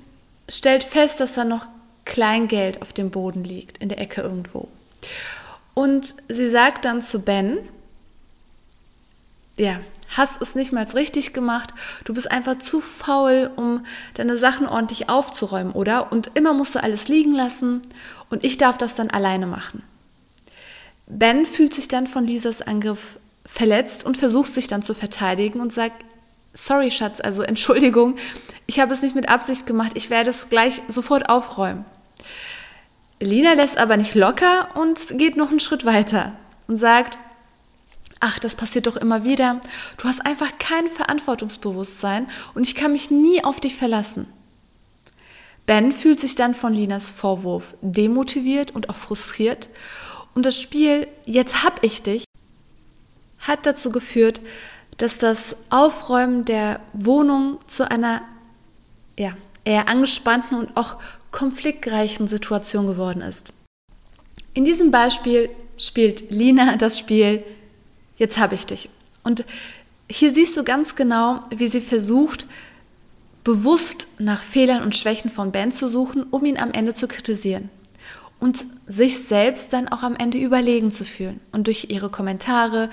stellt 0.50 0.84
fest, 0.84 1.20
dass 1.20 1.34
da 1.34 1.44
noch 1.44 1.66
Kleingeld 2.04 2.82
auf 2.82 2.92
dem 2.92 3.10
Boden 3.10 3.44
liegt, 3.44 3.78
in 3.78 3.88
der 3.88 3.98
Ecke 3.98 4.20
irgendwo. 4.20 4.68
Und 5.72 6.14
sie 6.28 6.50
sagt 6.50 6.84
dann 6.84 7.00
zu 7.00 7.22
Ben, 7.22 7.58
ja, 9.56 9.80
hast 10.16 10.40
es 10.40 10.54
nicht 10.54 10.72
mal 10.72 10.84
richtig 10.84 11.32
gemacht, 11.32 11.72
du 12.04 12.14
bist 12.14 12.30
einfach 12.30 12.58
zu 12.58 12.80
faul, 12.80 13.50
um 13.56 13.84
deine 14.14 14.38
Sachen 14.38 14.66
ordentlich 14.66 15.08
aufzuräumen, 15.08 15.72
oder? 15.72 16.12
Und 16.12 16.30
immer 16.34 16.52
musst 16.52 16.74
du 16.74 16.82
alles 16.82 17.08
liegen 17.08 17.32
lassen 17.32 17.82
und 18.30 18.44
ich 18.44 18.58
darf 18.58 18.78
das 18.78 18.94
dann 18.94 19.10
alleine 19.10 19.46
machen. 19.46 19.82
Ben 21.06 21.46
fühlt 21.46 21.72
sich 21.72 21.88
dann 21.88 22.06
von 22.06 22.26
Lisas 22.26 22.62
Angriff 22.62 23.18
verletzt 23.44 24.04
und 24.04 24.16
versucht 24.16 24.52
sich 24.52 24.66
dann 24.66 24.82
zu 24.82 24.94
verteidigen 24.94 25.60
und 25.60 25.72
sagt, 25.72 26.04
sorry 26.52 26.90
Schatz, 26.90 27.20
also 27.20 27.42
Entschuldigung, 27.42 28.16
ich 28.66 28.80
habe 28.80 28.92
es 28.92 29.02
nicht 29.02 29.14
mit 29.14 29.28
Absicht 29.28 29.66
gemacht, 29.66 29.92
ich 29.94 30.10
werde 30.10 30.30
es 30.30 30.48
gleich 30.48 30.82
sofort 30.88 31.28
aufräumen. 31.28 31.84
Lina 33.18 33.54
lässt 33.54 33.78
aber 33.78 33.96
nicht 33.96 34.14
locker 34.14 34.68
und 34.74 35.16
geht 35.16 35.36
noch 35.36 35.50
einen 35.50 35.60
Schritt 35.60 35.86
weiter 35.86 36.32
und 36.66 36.76
sagt, 36.76 37.16
ach, 38.26 38.40
das 38.40 38.56
passiert 38.56 38.88
doch 38.88 38.96
immer 38.96 39.22
wieder. 39.22 39.60
Du 39.98 40.08
hast 40.08 40.26
einfach 40.26 40.58
kein 40.58 40.88
Verantwortungsbewusstsein 40.88 42.26
und 42.54 42.66
ich 42.66 42.74
kann 42.74 42.92
mich 42.92 43.10
nie 43.10 43.44
auf 43.44 43.60
dich 43.60 43.76
verlassen. 43.76 44.26
Ben 45.64 45.92
fühlt 45.92 46.20
sich 46.20 46.34
dann 46.34 46.54
von 46.54 46.72
Linas 46.72 47.10
Vorwurf 47.10 47.76
demotiviert 47.82 48.72
und 48.72 48.90
auch 48.90 48.96
frustriert. 48.96 49.68
Und 50.34 50.44
das 50.44 50.60
Spiel 50.60 51.08
Jetzt 51.24 51.64
hab 51.64 51.82
ich 51.84 52.02
dich 52.02 52.24
hat 53.38 53.64
dazu 53.64 53.92
geführt, 53.92 54.40
dass 54.96 55.18
das 55.18 55.56
Aufräumen 55.70 56.44
der 56.44 56.80
Wohnung 56.94 57.58
zu 57.68 57.88
einer 57.88 58.22
ja, 59.16 59.36
eher 59.64 59.88
angespannten 59.88 60.58
und 60.58 60.76
auch 60.76 60.96
konfliktreichen 61.30 62.26
Situation 62.26 62.88
geworden 62.88 63.20
ist. 63.20 63.52
In 64.54 64.64
diesem 64.64 64.90
Beispiel 64.90 65.48
spielt 65.76 66.30
Lina 66.30 66.76
das 66.76 66.98
Spiel 66.98 67.44
jetzt 68.16 68.38
habe 68.38 68.54
ich 68.54 68.66
dich. 68.66 68.88
Und 69.22 69.44
hier 70.10 70.32
siehst 70.32 70.56
du 70.56 70.64
ganz 70.64 70.94
genau, 70.94 71.42
wie 71.54 71.68
sie 71.68 71.80
versucht, 71.80 72.46
bewusst 73.44 74.08
nach 74.18 74.42
Fehlern 74.42 74.82
und 74.82 74.96
Schwächen 74.96 75.30
von 75.30 75.52
Ben 75.52 75.72
zu 75.72 75.88
suchen, 75.88 76.24
um 76.24 76.44
ihn 76.44 76.58
am 76.58 76.72
Ende 76.72 76.94
zu 76.94 77.06
kritisieren 77.08 77.70
und 78.40 78.64
sich 78.86 79.18
selbst 79.18 79.72
dann 79.72 79.88
auch 79.88 80.02
am 80.02 80.16
Ende 80.16 80.38
überlegen 80.38 80.90
zu 80.90 81.04
fühlen. 81.04 81.40
Und 81.52 81.66
durch 81.66 81.86
ihre 81.90 82.10
Kommentare 82.10 82.90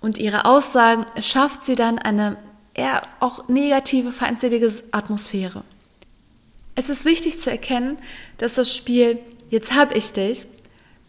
und 0.00 0.18
ihre 0.18 0.44
Aussagen 0.44 1.06
schafft 1.20 1.64
sie 1.64 1.74
dann 1.74 1.98
eine 1.98 2.36
eher 2.74 3.02
auch 3.20 3.48
negative, 3.48 4.12
feindselige 4.12 4.72
Atmosphäre. 4.92 5.64
Es 6.74 6.90
ist 6.90 7.04
wichtig 7.04 7.40
zu 7.40 7.50
erkennen, 7.50 7.96
dass 8.38 8.54
das 8.54 8.74
Spiel 8.74 9.20
Jetzt 9.50 9.74
hab 9.74 9.96
ich 9.96 10.12
dich 10.12 10.46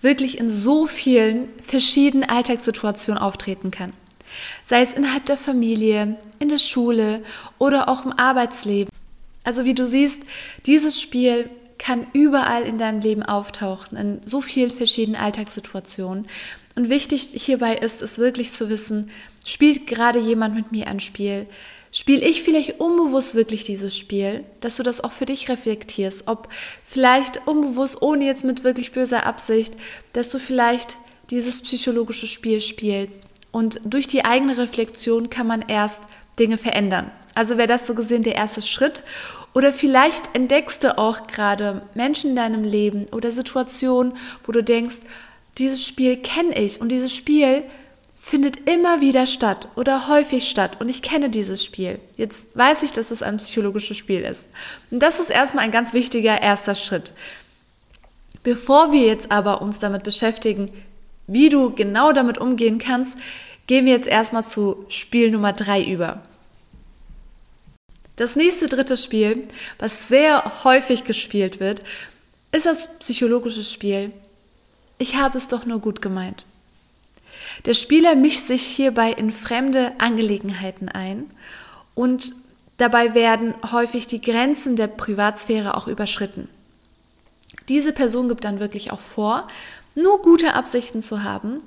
wirklich 0.02 0.38
in 0.38 0.50
so 0.50 0.88
vielen 0.88 1.50
verschiedenen 1.62 2.30
Alltagssituationen 2.30 3.22
auftreten 3.22 3.72
kann. 3.72 3.94
Sei 4.64 4.82
es 4.82 4.94
innerhalb 4.94 5.26
der 5.26 5.38
Familie, 5.38 6.18
in 6.40 6.50
der 6.50 6.58
Schule 6.58 7.24
oder 7.58 7.90
auch 7.90 8.06
im 8.06 8.14
Arbeitsleben. 8.14 8.92
Also 9.44 9.66
wie 9.66 9.74
du 9.74 9.88
siehst, 9.88 10.24
dieses 10.66 11.02
Spiel 11.02 11.50
kann 11.78 12.08
überall 12.14 12.64
in 12.64 12.78
deinem 12.78 13.00
Leben 13.00 13.24
auftauchen, 13.24 13.98
in 13.98 14.22
so 14.24 14.42
vielen 14.42 14.70
verschiedenen 14.70 15.20
Alltagssituationen. 15.20 16.28
Und 16.76 16.90
wichtig 16.90 17.32
hierbei 17.34 17.76
ist 17.76 18.02
es 18.02 18.18
wirklich 18.18 18.52
zu 18.52 18.70
wissen, 18.70 19.10
spielt 19.46 19.88
gerade 19.88 20.20
jemand 20.20 20.56
mit 20.56 20.72
mir 20.72 20.88
ein 20.88 21.00
Spiel? 21.00 21.48
Spiele 21.92 22.26
ich 22.26 22.44
vielleicht 22.44 22.80
unbewusst 22.80 23.34
wirklich 23.34 23.64
dieses 23.64 23.98
Spiel, 23.98 24.44
dass 24.62 24.76
du 24.76 24.84
das 24.84 25.04
auch 25.04 25.12
für 25.12 25.26
dich 25.26 25.50
reflektierst, 25.50 26.28
ob 26.28 26.48
vielleicht 26.86 27.48
unbewusst, 27.48 28.02
ohne 28.02 28.26
jetzt 28.26 28.44
mit 28.44 28.64
wirklich 28.64 28.92
böser 28.92 29.26
Absicht, 29.26 29.74
dass 30.14 30.30
du 30.30 30.40
vielleicht 30.40 30.98
dieses 31.32 31.62
psychologische 31.62 32.28
Spiel 32.28 32.62
spielst. 32.62 33.24
Und 33.52 33.82
durch 33.84 34.06
die 34.06 34.24
eigene 34.24 34.58
Reflexion 34.58 35.30
kann 35.32 35.48
man 35.48 35.64
erst 35.68 36.04
Dinge 36.38 36.58
verändern. 36.58 37.12
Also 37.34 37.58
wäre 37.58 37.68
das 37.68 37.88
so 37.88 37.96
gesehen 37.96 38.22
der 38.22 38.36
erste 38.36 38.62
Schritt. 38.62 39.04
Oder 39.54 39.74
vielleicht 39.74 40.36
entdeckst 40.36 40.84
du 40.84 40.98
auch 40.98 41.26
gerade 41.26 41.82
Menschen 41.96 42.32
in 42.32 42.36
deinem 42.36 42.64
Leben 42.64 43.08
oder 43.12 43.32
Situationen, 43.32 44.14
wo 44.46 44.52
du 44.52 44.64
denkst, 44.64 44.98
dieses 45.58 45.86
Spiel 45.86 46.18
kenne 46.18 46.58
ich 46.58 46.80
und 46.80 46.90
dieses 46.90 47.14
Spiel 47.14 47.64
findet 48.30 48.70
immer 48.70 49.02
wieder 49.02 49.26
statt 49.26 49.70
oder 49.76 50.08
häufig 50.08 50.48
statt 50.48 50.80
und 50.80 50.88
ich 50.88 51.02
kenne 51.02 51.32
dieses 51.32 51.64
Spiel. 51.64 52.00
Jetzt 52.16 52.56
weiß 52.56 52.84
ich, 52.84 52.94
dass 52.94 53.10
es 53.10 53.24
ein 53.24 53.38
psychologisches 53.38 53.98
Spiel 53.98 54.22
ist. 54.22 54.48
Und 54.92 55.00
das 55.00 55.20
ist 55.20 55.32
erstmal 55.32 55.66
ein 55.66 55.72
ganz 55.72 55.94
wichtiger 55.94 56.40
erster 56.40 56.76
Schritt. 56.76 57.12
Bevor 58.44 58.92
wir 58.92 59.02
jetzt 59.02 59.32
aber 59.32 59.64
uns 59.64 59.80
damit 59.80 60.04
beschäftigen, 60.04 60.72
wie 61.26 61.50
du 61.50 61.72
genau 61.72 62.12
damit 62.12 62.38
umgehen 62.38 62.78
kannst, 62.78 63.18
gehen 63.66 63.88
wir 63.88 63.94
jetzt 63.94 64.08
erstmal 64.08 64.46
zu 64.46 64.86
Spiel 64.90 65.32
Nummer 65.32 65.54
drei 65.54 65.84
über. 65.84 66.22
Das 68.16 68.36
nächste 68.36 68.68
dritte 68.68 68.96
Spiel, 68.96 69.48
was 69.80 70.08
sehr 70.08 70.64
häufig 70.64 71.04
gespielt 71.04 71.60
wird, 71.60 71.82
ist 72.52 72.68
das 72.68 72.96
psychologische 73.00 73.64
Spiel. 73.64 74.12
Ich 75.00 75.16
habe 75.16 75.40
es 75.40 75.48
doch 75.48 75.66
nur 75.66 75.80
gut 75.80 76.00
gemeint. 76.04 76.46
Der 77.66 77.74
Spieler 77.74 78.16
mischt 78.16 78.46
sich 78.46 78.64
hierbei 78.64 79.12
in 79.12 79.32
fremde 79.32 79.94
Angelegenheiten 79.98 80.90
ein 80.90 81.30
und 81.96 82.34
dabei 82.78 83.14
werden 83.16 83.54
häufig 83.72 84.08
die 84.08 84.22
Grenzen 84.22 84.76
der 84.76 84.88
Privatsphäre 84.88 85.76
auch 85.76 85.88
überschritten. 85.88 86.48
Diese 87.68 87.94
Person 87.94 88.30
gibt 88.30 88.46
dann 88.46 88.60
wirklich 88.60 88.92
auch 88.92 89.02
vor, 89.02 89.48
nur 89.96 90.22
gute 90.22 90.54
Absichten 90.54 91.02
zu 91.02 91.24
haben, 91.24 91.62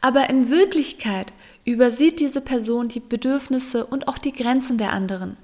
aber 0.00 0.30
in 0.30 0.50
Wirklichkeit 0.50 1.32
übersieht 1.64 2.20
diese 2.20 2.40
Person 2.40 2.88
die 2.88 3.00
Bedürfnisse 3.00 3.84
und 3.86 4.08
auch 4.08 4.18
die 4.18 4.32
Grenzen 4.32 4.78
der 4.78 4.92
anderen. 4.92 5.36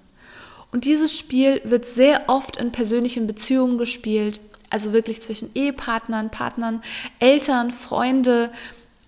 Und 0.72 0.84
dieses 0.84 1.16
Spiel 1.16 1.60
wird 1.64 1.84
sehr 1.84 2.24
oft 2.28 2.56
in 2.56 2.72
persönlichen 2.72 3.26
Beziehungen 3.26 3.78
gespielt, 3.78 4.40
also 4.70 4.92
wirklich 4.92 5.20
zwischen 5.20 5.50
Ehepartnern, 5.54 6.30
Partnern, 6.30 6.82
Eltern, 7.18 7.72
Freunde 7.72 8.52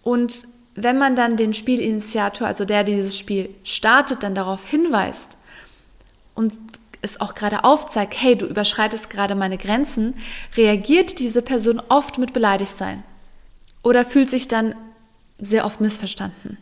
und 0.02 0.44
wenn 0.74 0.98
man 0.98 1.16
dann 1.16 1.36
den 1.36 1.54
Spielinitiator, 1.54 2.46
also 2.46 2.64
der 2.64 2.84
dieses 2.84 3.16
Spiel 3.16 3.50
startet, 3.64 4.22
dann 4.22 4.34
darauf 4.34 4.66
hinweist 4.66 5.36
und 6.34 6.54
es 7.02 7.20
auch 7.20 7.34
gerade 7.34 7.64
aufzeigt, 7.64 8.14
hey, 8.16 8.36
du 8.36 8.46
überschreitest 8.46 9.10
gerade 9.10 9.34
meine 9.34 9.58
Grenzen, 9.58 10.14
reagiert 10.56 11.18
diese 11.18 11.42
Person 11.42 11.82
oft 11.88 12.18
mit 12.18 12.32
Beleidigtsein 12.32 13.02
oder 13.82 14.04
fühlt 14.04 14.30
sich 14.30 14.48
dann 14.48 14.74
sehr 15.38 15.66
oft 15.66 15.80
missverstanden. 15.80 16.58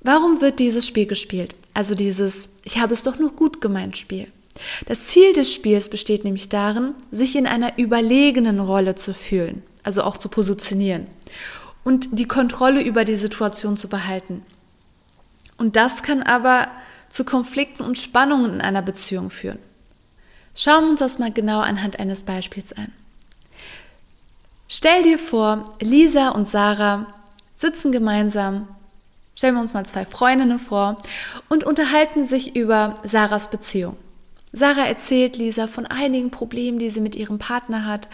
Warum 0.00 0.40
wird 0.40 0.60
dieses 0.60 0.86
Spiel 0.86 1.06
gespielt? 1.06 1.54
Also 1.74 1.94
dieses 1.94 2.48
Ich 2.62 2.78
habe 2.78 2.94
es 2.94 3.02
doch 3.02 3.18
nur 3.18 3.32
gut 3.32 3.60
gemeint 3.60 3.96
Spiel. 3.96 4.28
Das 4.86 5.06
Ziel 5.06 5.32
des 5.32 5.52
Spiels 5.52 5.90
besteht 5.90 6.24
nämlich 6.24 6.48
darin, 6.48 6.94
sich 7.10 7.36
in 7.36 7.46
einer 7.46 7.76
überlegenen 7.76 8.60
Rolle 8.60 8.94
zu 8.94 9.12
fühlen, 9.12 9.62
also 9.82 10.02
auch 10.04 10.16
zu 10.16 10.28
positionieren 10.28 11.08
und 11.86 12.18
die 12.18 12.26
Kontrolle 12.26 12.82
über 12.82 13.04
die 13.04 13.14
Situation 13.14 13.76
zu 13.76 13.88
behalten. 13.88 14.44
Und 15.56 15.76
das 15.76 16.02
kann 16.02 16.24
aber 16.24 16.66
zu 17.10 17.24
Konflikten 17.24 17.84
und 17.84 17.96
Spannungen 17.96 18.54
in 18.54 18.60
einer 18.60 18.82
Beziehung 18.82 19.30
führen. 19.30 19.60
Schauen 20.56 20.84
wir 20.84 20.90
uns 20.90 20.98
das 20.98 21.20
mal 21.20 21.32
genau 21.32 21.60
anhand 21.60 22.00
eines 22.00 22.24
Beispiels 22.24 22.72
ein. 22.72 22.92
Stell 24.66 25.04
dir 25.04 25.16
vor, 25.16 25.64
Lisa 25.80 26.30
und 26.30 26.48
Sarah 26.48 27.06
sitzen 27.54 27.92
gemeinsam 27.92 28.66
Stellen 29.36 29.54
wir 29.54 29.60
uns 29.60 29.74
mal 29.74 29.84
zwei 29.84 30.06
Freundinnen 30.06 30.58
vor 30.58 30.96
und 31.50 31.62
unterhalten 31.62 32.24
sich 32.24 32.56
über 32.56 32.94
Sarahs 33.04 33.50
Beziehung. 33.50 33.96
Sarah 34.50 34.86
erzählt 34.86 35.36
Lisa 35.36 35.66
von 35.66 35.84
einigen 35.84 36.30
Problemen, 36.30 36.78
die 36.78 36.88
sie 36.88 37.02
mit 37.02 37.14
ihrem 37.14 37.38
Partner 37.38 37.84
hat, 37.84 38.08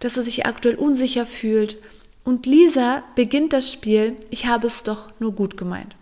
dass 0.00 0.14
sie 0.14 0.22
sich 0.22 0.46
aktuell 0.46 0.76
unsicher 0.76 1.26
fühlt. 1.26 1.76
Und 2.24 2.46
Lisa 2.46 3.02
beginnt 3.14 3.52
das 3.52 3.70
Spiel, 3.70 4.16
ich 4.30 4.46
habe 4.46 4.66
es 4.66 4.82
doch 4.82 5.12
nur 5.18 5.32
gut 5.32 5.56
gemeint. 5.56 5.96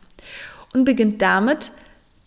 Und 0.74 0.84
beginnt 0.84 1.22
damit, 1.22 1.72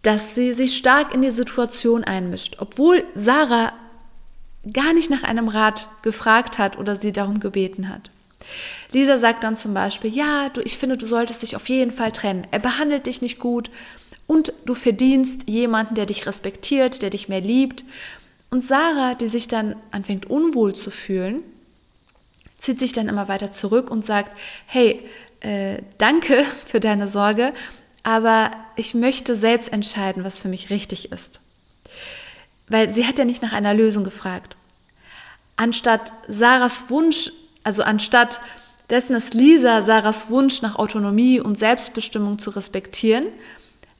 dass 0.01 0.35
sie 0.35 0.53
sich 0.53 0.77
stark 0.77 1.13
in 1.13 1.21
die 1.21 1.31
Situation 1.31 2.03
einmischt, 2.03 2.57
obwohl 2.59 3.03
Sarah 3.15 3.73
gar 4.71 4.93
nicht 4.93 5.09
nach 5.09 5.23
einem 5.23 5.47
Rat 5.47 5.87
gefragt 6.01 6.57
hat 6.57 6.77
oder 6.77 6.95
sie 6.95 7.11
darum 7.11 7.39
gebeten 7.39 7.89
hat. 7.89 8.11
Lisa 8.91 9.17
sagt 9.17 9.43
dann 9.43 9.55
zum 9.55 9.73
Beispiel, 9.73 10.13
ja, 10.13 10.49
du, 10.49 10.61
ich 10.61 10.77
finde, 10.77 10.97
du 10.97 11.05
solltest 11.05 11.41
dich 11.41 11.55
auf 11.55 11.69
jeden 11.69 11.91
Fall 11.91 12.11
trennen. 12.11 12.47
Er 12.51 12.59
behandelt 12.59 13.05
dich 13.05 13.21
nicht 13.21 13.39
gut 13.39 13.71
und 14.27 14.53
du 14.65 14.75
verdienst 14.75 15.49
jemanden, 15.49 15.95
der 15.95 16.05
dich 16.05 16.25
respektiert, 16.25 17.01
der 17.01 17.09
dich 17.09 17.29
mehr 17.29 17.41
liebt. 17.41 17.85
Und 18.49 18.63
Sarah, 18.63 19.15
die 19.15 19.29
sich 19.29 19.47
dann 19.47 19.75
anfängt 19.91 20.29
unwohl 20.29 20.75
zu 20.75 20.91
fühlen, 20.91 21.41
zieht 22.63 22.79
sich 22.79 22.93
dann 22.93 23.09
immer 23.09 23.27
weiter 23.27 23.51
zurück 23.51 23.91
und 23.91 24.05
sagt, 24.05 24.31
hey, 24.65 25.07
äh, 25.41 25.79
danke 25.97 26.45
für 26.65 26.79
deine 26.79 27.07
Sorge, 27.09 27.51
aber 28.03 28.51
ich 28.77 28.93
möchte 28.93 29.35
selbst 29.35 29.71
entscheiden, 29.71 30.23
was 30.23 30.39
für 30.39 30.47
mich 30.47 30.69
richtig 30.69 31.11
ist. 31.11 31.41
Weil 32.69 32.89
sie 32.93 33.05
hat 33.05 33.19
ja 33.19 33.25
nicht 33.25 33.43
nach 33.43 33.51
einer 33.51 33.73
Lösung 33.73 34.05
gefragt. 34.05 34.55
Anstatt 35.57 36.13
Sarahs 36.29 36.89
Wunsch, 36.89 37.31
also 37.63 37.83
anstatt 37.83 38.39
dessen 38.89 39.15
ist 39.15 39.33
Lisa 39.33 39.81
Sarahs 39.81 40.29
Wunsch 40.29 40.61
nach 40.61 40.77
Autonomie 40.77 41.41
und 41.41 41.59
Selbstbestimmung 41.59 42.39
zu 42.39 42.49
respektieren, 42.49 43.25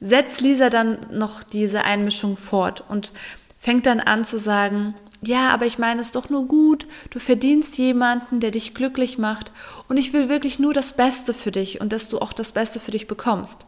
setzt 0.00 0.40
Lisa 0.40 0.70
dann 0.70 0.98
noch 1.10 1.42
diese 1.42 1.84
Einmischung 1.84 2.38
fort 2.38 2.82
und 2.88 3.12
fängt 3.58 3.84
dann 3.84 4.00
an 4.00 4.24
zu 4.24 4.38
sagen, 4.38 4.94
ja, 5.24 5.50
aber 5.50 5.66
ich 5.66 5.78
meine 5.78 6.00
es 6.00 6.12
doch 6.12 6.30
nur 6.30 6.46
gut, 6.46 6.86
du 7.10 7.18
verdienst 7.18 7.78
jemanden, 7.78 8.40
der 8.40 8.50
dich 8.50 8.74
glücklich 8.74 9.18
macht 9.18 9.52
und 9.88 9.96
ich 9.96 10.12
will 10.12 10.28
wirklich 10.28 10.58
nur 10.58 10.72
das 10.72 10.96
Beste 10.96 11.34
für 11.34 11.50
dich 11.50 11.80
und 11.80 11.92
dass 11.92 12.08
du 12.08 12.18
auch 12.18 12.32
das 12.32 12.52
Beste 12.52 12.80
für 12.80 12.90
dich 12.90 13.06
bekommst. 13.06 13.66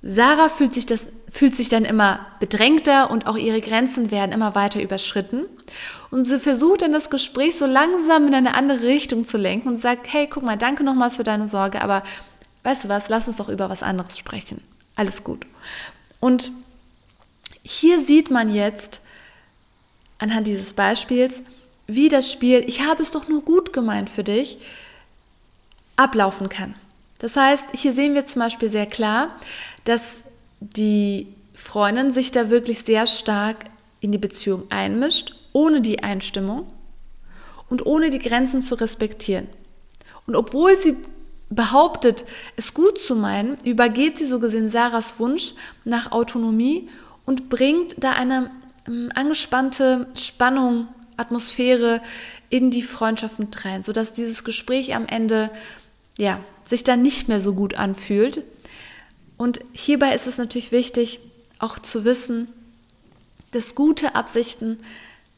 Sarah 0.00 0.48
fühlt 0.48 0.74
sich, 0.74 0.86
das, 0.86 1.10
fühlt 1.28 1.56
sich 1.56 1.68
dann 1.68 1.84
immer 1.84 2.20
bedrängter 2.38 3.10
und 3.10 3.26
auch 3.26 3.36
ihre 3.36 3.60
Grenzen 3.60 4.12
werden 4.12 4.30
immer 4.30 4.54
weiter 4.54 4.80
überschritten. 4.80 5.44
Und 6.10 6.24
sie 6.24 6.38
versucht 6.38 6.82
dann 6.82 6.92
das 6.92 7.10
Gespräch 7.10 7.58
so 7.58 7.66
langsam 7.66 8.28
in 8.28 8.34
eine 8.34 8.54
andere 8.54 8.84
Richtung 8.84 9.26
zu 9.26 9.38
lenken 9.38 9.68
und 9.68 9.78
sagt, 9.78 10.12
hey, 10.12 10.28
guck 10.28 10.44
mal, 10.44 10.56
danke 10.56 10.84
nochmals 10.84 11.16
für 11.16 11.24
deine 11.24 11.48
Sorge, 11.48 11.82
aber 11.82 12.04
weißt 12.62 12.84
du 12.84 12.88
was, 12.88 13.08
lass 13.08 13.26
uns 13.26 13.38
doch 13.38 13.48
über 13.48 13.70
was 13.70 13.82
anderes 13.82 14.16
sprechen. 14.16 14.62
Alles 14.94 15.24
gut. 15.24 15.46
Und 16.20 16.52
hier 17.62 18.00
sieht 18.00 18.30
man 18.30 18.54
jetzt 18.54 19.00
anhand 20.18 20.46
dieses 20.46 20.72
Beispiels, 20.72 21.42
wie 21.86 22.08
das 22.08 22.30
Spiel, 22.30 22.64
ich 22.66 22.86
habe 22.86 23.02
es 23.02 23.10
doch 23.10 23.28
nur 23.28 23.42
gut 23.42 23.72
gemeint 23.72 24.10
für 24.10 24.24
dich, 24.24 24.58
ablaufen 25.96 26.48
kann. 26.48 26.74
Das 27.18 27.36
heißt, 27.36 27.68
hier 27.74 27.92
sehen 27.92 28.14
wir 28.14 28.24
zum 28.24 28.42
Beispiel 28.42 28.70
sehr 28.70 28.86
klar, 28.86 29.34
dass 29.84 30.20
die 30.60 31.26
Freundin 31.54 32.12
sich 32.12 32.30
da 32.30 32.50
wirklich 32.50 32.80
sehr 32.80 33.06
stark 33.06 33.64
in 34.00 34.12
die 34.12 34.18
Beziehung 34.18 34.64
einmischt, 34.70 35.34
ohne 35.52 35.80
die 35.80 36.02
Einstimmung 36.02 36.66
und 37.68 37.84
ohne 37.86 38.10
die 38.10 38.20
Grenzen 38.20 38.62
zu 38.62 38.76
respektieren. 38.76 39.48
Und 40.26 40.36
obwohl 40.36 40.76
sie 40.76 40.96
behauptet, 41.50 42.24
es 42.56 42.74
gut 42.74 43.00
zu 43.00 43.16
meinen, 43.16 43.56
übergeht 43.64 44.18
sie 44.18 44.26
so 44.26 44.38
gesehen 44.38 44.68
Sarahs 44.68 45.18
Wunsch 45.18 45.54
nach 45.84 46.12
Autonomie 46.12 46.88
und 47.24 47.48
bringt 47.48 47.96
da 48.02 48.12
eine 48.12 48.50
angespannte 49.14 50.06
Spannung, 50.16 50.88
Atmosphäre 51.16 52.00
in 52.50 52.70
die 52.70 52.82
Freundschaft 52.82 53.38
mit 53.38 53.64
rein, 53.64 53.82
sodass 53.82 54.12
dieses 54.12 54.44
Gespräch 54.44 54.94
am 54.94 55.06
Ende 55.06 55.50
ja, 56.16 56.40
sich 56.64 56.84
dann 56.84 57.02
nicht 57.02 57.28
mehr 57.28 57.40
so 57.40 57.54
gut 57.54 57.74
anfühlt. 57.74 58.42
Und 59.36 59.60
hierbei 59.72 60.14
ist 60.14 60.26
es 60.26 60.38
natürlich 60.38 60.72
wichtig, 60.72 61.20
auch 61.58 61.78
zu 61.78 62.04
wissen, 62.04 62.48
dass 63.52 63.74
gute 63.74 64.14
Absichten 64.14 64.78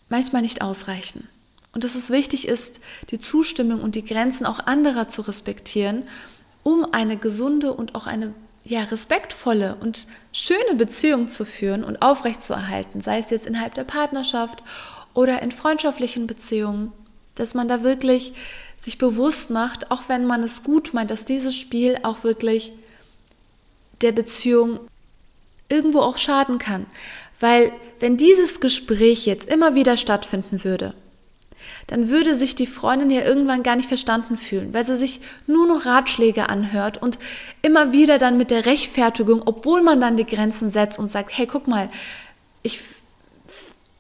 manchmal 0.09 0.43
nicht 0.43 0.63
ausreichen. 0.63 1.29
Und 1.73 1.85
dass 1.85 1.95
es 1.95 2.11
wichtig 2.11 2.49
ist, 2.49 2.81
die 3.11 3.19
Zustimmung 3.19 3.81
und 3.81 3.95
die 3.95 4.05
Grenzen 4.05 4.45
auch 4.45 4.59
anderer 4.59 5.09
zu 5.09 5.23
respektieren, 5.23 6.03
um 6.63 6.93
eine 6.93 7.17
gesunde 7.17 7.73
und 7.73 7.95
auch 7.95 8.07
eine 8.07 8.35
ja, 8.65 8.85
respektvolle 8.85 9.77
und 9.81 10.07
schöne 10.33 10.75
Beziehung 10.77 11.29
zu 11.29 11.45
führen 11.45 11.83
und 11.83 12.03
aufrechtzuerhalten, 12.03 13.01
sei 13.01 13.19
es 13.19 13.31
jetzt 13.31 13.47
innerhalb 13.47 13.75
der 13.75 13.85
Partnerschaft 13.85 14.63
oder 15.15 15.43
in 15.43 15.51
freundschaftlichen 15.51 16.27
Beziehungen, 16.27 16.93
dass 17.35 17.55
man 17.55 17.69
da 17.69 17.83
wirklich 17.83 18.33
sich 18.79 18.99
bewusst 18.99 19.51
macht, 19.51 19.91
auch 19.91 20.03
wenn 20.09 20.27
man 20.27 20.43
es 20.43 20.63
gut 20.63 20.95
meint, 20.95 21.11
dass 21.11 21.25
dieses 21.25 21.57
Spiel 21.57 21.99
auch 22.03 22.25
wirklich 22.25 22.73
der 24.01 24.13
Beziehung 24.13 24.81
irgendwo 25.69 26.01
auch 26.01 26.19
schaden 26.19 26.59
kann. 26.59 26.87
Weil 27.39 27.73
wenn 27.99 28.17
dieses 28.17 28.61
Gespräch 28.61 29.27
jetzt 29.27 29.49
immer 29.49 29.75
wieder 29.75 29.97
stattfinden 29.97 30.65
würde, 30.65 30.95
dann 31.87 32.09
würde 32.09 32.35
sich 32.35 32.55
die 32.55 32.67
Freundin 32.67 33.11
ja 33.11 33.23
irgendwann 33.23 33.63
gar 33.63 33.77
nicht 33.77 33.89
verstanden 33.89 34.37
fühlen, 34.37 34.73
weil 34.73 34.85
sie 34.85 34.97
sich 34.97 35.21
nur 35.47 35.67
noch 35.67 35.87
Ratschläge 35.87 36.49
anhört 36.49 37.03
und 37.03 37.19
immer 37.63 37.93
wieder 37.93 38.19
dann 38.19 38.37
mit 38.37 38.51
der 38.51 38.67
Rechtfertigung, 38.67 39.43
obwohl 39.45 39.83
man 39.83 40.01
dann 40.01 40.17
die 40.17 40.27
Grenzen 40.27 40.71
setzt 40.71 40.99
und 40.99 41.09
sagt, 41.09 41.37
hey, 41.37 41.47
guck 41.47 41.69
mal, 41.69 41.89
ich 42.63 42.81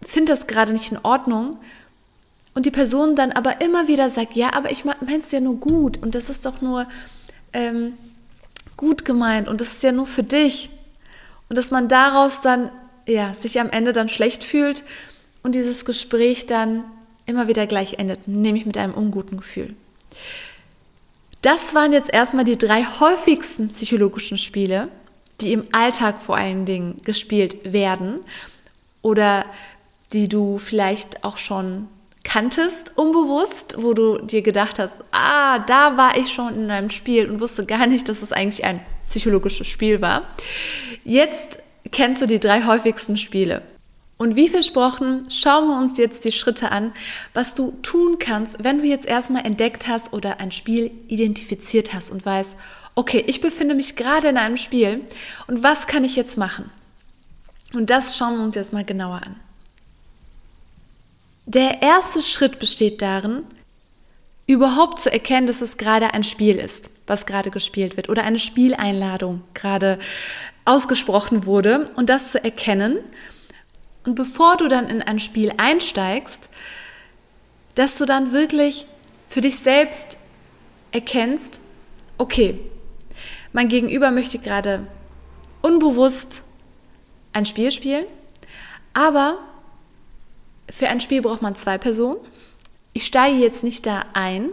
finde 0.02 0.32
das 0.32 0.46
gerade 0.46 0.72
nicht 0.72 0.92
in 0.92 0.98
Ordnung, 1.02 1.56
und 2.54 2.66
die 2.66 2.70
Person 2.70 3.14
dann 3.14 3.32
aber 3.32 3.60
immer 3.60 3.88
wieder 3.88 4.10
sagt, 4.10 4.34
ja, 4.34 4.52
aber 4.52 4.70
ich 4.70 4.84
meine 4.84 5.20
es 5.20 5.30
ja 5.30 5.40
nur 5.40 5.56
gut 5.56 6.02
und 6.02 6.14
das 6.14 6.28
ist 6.28 6.44
doch 6.44 6.60
nur 6.60 6.86
ähm, 7.52 7.94
gut 8.76 9.04
gemeint 9.04 9.48
und 9.48 9.60
das 9.60 9.72
ist 9.72 9.82
ja 9.82 9.92
nur 9.92 10.06
für 10.06 10.22
dich. 10.22 10.70
Und 11.48 11.58
dass 11.58 11.70
man 11.70 11.88
daraus 11.88 12.40
dann, 12.40 12.70
ja, 13.06 13.34
sich 13.34 13.60
am 13.60 13.70
Ende 13.70 13.92
dann 13.92 14.08
schlecht 14.08 14.44
fühlt 14.44 14.84
und 15.42 15.54
dieses 15.54 15.84
Gespräch 15.84 16.46
dann 16.46 16.84
immer 17.30 17.48
wieder 17.48 17.66
gleich 17.66 17.94
endet, 17.94 18.28
nämlich 18.28 18.66
mit 18.66 18.76
einem 18.76 18.94
unguten 18.94 19.38
Gefühl. 19.38 19.74
Das 21.42 21.74
waren 21.74 21.92
jetzt 21.92 22.12
erstmal 22.12 22.44
die 22.44 22.58
drei 22.58 22.84
häufigsten 22.84 23.68
psychologischen 23.68 24.36
Spiele, 24.36 24.90
die 25.40 25.52
im 25.52 25.64
Alltag 25.72 26.20
vor 26.20 26.36
allen 26.36 26.66
Dingen 26.66 27.00
gespielt 27.02 27.72
werden 27.72 28.20
oder 29.00 29.46
die 30.12 30.28
du 30.28 30.58
vielleicht 30.58 31.24
auch 31.24 31.38
schon 31.38 31.88
kanntest, 32.24 32.92
unbewusst, 32.96 33.76
wo 33.78 33.94
du 33.94 34.18
dir 34.18 34.42
gedacht 34.42 34.78
hast, 34.78 35.02
ah, 35.12 35.60
da 35.60 35.96
war 35.96 36.18
ich 36.18 36.32
schon 36.32 36.54
in 36.54 36.70
einem 36.70 36.90
Spiel 36.90 37.30
und 37.30 37.40
wusste 37.40 37.64
gar 37.64 37.86
nicht, 37.86 38.08
dass 38.08 38.20
es 38.20 38.32
eigentlich 38.32 38.64
ein 38.64 38.80
psychologisches 39.06 39.66
Spiel 39.66 40.02
war. 40.02 40.22
Jetzt 41.04 41.58
kennst 41.90 42.20
du 42.20 42.26
die 42.26 42.38
drei 42.38 42.64
häufigsten 42.64 43.16
Spiele. 43.16 43.62
Und 44.20 44.36
wie 44.36 44.50
versprochen, 44.50 45.30
schauen 45.30 45.68
wir 45.68 45.78
uns 45.78 45.96
jetzt 45.96 46.26
die 46.26 46.32
Schritte 46.32 46.70
an, 46.72 46.92
was 47.32 47.54
du 47.54 47.70
tun 47.80 48.18
kannst, 48.18 48.62
wenn 48.62 48.76
du 48.76 48.84
jetzt 48.84 49.06
erstmal 49.06 49.46
entdeckt 49.46 49.88
hast 49.88 50.12
oder 50.12 50.40
ein 50.40 50.52
Spiel 50.52 50.90
identifiziert 51.08 51.94
hast 51.94 52.10
und 52.10 52.26
weißt, 52.26 52.54
okay, 52.94 53.24
ich 53.26 53.40
befinde 53.40 53.74
mich 53.74 53.96
gerade 53.96 54.28
in 54.28 54.36
einem 54.36 54.58
Spiel 54.58 55.06
und 55.46 55.62
was 55.62 55.86
kann 55.86 56.04
ich 56.04 56.16
jetzt 56.16 56.36
machen? 56.36 56.70
Und 57.72 57.88
das 57.88 58.18
schauen 58.18 58.36
wir 58.36 58.44
uns 58.44 58.56
jetzt 58.56 58.74
mal 58.74 58.84
genauer 58.84 59.22
an. 59.24 59.36
Der 61.46 61.80
erste 61.80 62.20
Schritt 62.20 62.58
besteht 62.58 63.00
darin, 63.00 63.44
überhaupt 64.46 65.00
zu 65.00 65.10
erkennen, 65.10 65.46
dass 65.46 65.62
es 65.62 65.78
gerade 65.78 66.12
ein 66.12 66.24
Spiel 66.24 66.56
ist, 66.56 66.90
was 67.06 67.24
gerade 67.24 67.50
gespielt 67.50 67.96
wird 67.96 68.10
oder 68.10 68.24
eine 68.24 68.38
Spieleinladung 68.38 69.40
gerade 69.54 69.98
ausgesprochen 70.66 71.46
wurde 71.46 71.86
und 71.96 72.10
das 72.10 72.32
zu 72.32 72.44
erkennen. 72.44 72.98
Und 74.04 74.14
bevor 74.14 74.56
du 74.56 74.68
dann 74.68 74.88
in 74.88 75.02
ein 75.02 75.18
Spiel 75.18 75.52
einsteigst, 75.56 76.48
dass 77.74 77.98
du 77.98 78.06
dann 78.06 78.32
wirklich 78.32 78.86
für 79.28 79.40
dich 79.40 79.58
selbst 79.58 80.18
erkennst, 80.92 81.60
okay, 82.18 82.60
mein 83.52 83.68
Gegenüber 83.68 84.10
möchte 84.10 84.38
gerade 84.38 84.86
unbewusst 85.62 86.42
ein 87.32 87.46
Spiel 87.46 87.70
spielen, 87.70 88.06
aber 88.92 89.38
für 90.70 90.88
ein 90.88 91.00
Spiel 91.00 91.22
braucht 91.22 91.42
man 91.42 91.54
zwei 91.54 91.78
Personen. 91.78 92.18
Ich 92.92 93.06
steige 93.06 93.36
jetzt 93.36 93.62
nicht 93.62 93.86
da 93.86 94.04
ein. 94.14 94.48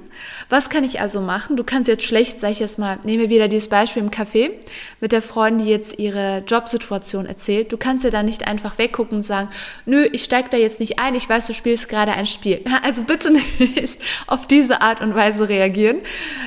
Was 0.48 0.70
kann 0.70 0.84
ich 0.84 1.02
also 1.02 1.22
machen? 1.22 1.58
Du 1.58 1.64
kannst 1.64 1.88
jetzt 1.88 2.04
schlecht, 2.04 2.40
sag 2.40 2.52
ich 2.52 2.60
jetzt 2.60 2.78
mal, 2.78 3.00
nehmen 3.04 3.24
wir 3.24 3.30
wieder 3.30 3.48
dieses 3.48 3.68
Beispiel 3.68 4.04
im 4.04 4.12
Café 4.12 4.54
mit 5.02 5.12
der 5.12 5.24
Freundin, 5.24 5.66
die 5.66 5.72
jetzt 5.72 5.98
ihre 5.98 6.44
Jobsituation 6.46 7.26
erzählt. 7.26 7.72
Du 7.72 7.78
kannst 7.78 8.04
ja 8.04 8.12
da 8.12 8.22
nicht 8.22 8.46
einfach 8.46 8.78
weggucken 8.78 9.18
und 9.18 9.24
sagen, 9.24 9.50
nö, 9.88 10.08
ich 10.12 10.24
steige 10.24 10.50
da 10.52 10.58
jetzt 10.58 10.80
nicht 10.80 11.00
ein, 11.00 11.16
ich 11.16 11.28
weiß, 11.28 11.48
du 11.48 11.54
spielst 11.54 11.90
gerade 11.90 12.12
ein 12.14 12.28
Spiel. 12.28 12.62
Also 12.84 13.04
bitte 13.04 13.32
nicht 13.32 13.98
auf 14.28 14.46
diese 14.46 14.82
Art 14.82 15.02
und 15.02 15.16
Weise 15.16 15.50
reagieren. 15.50 15.98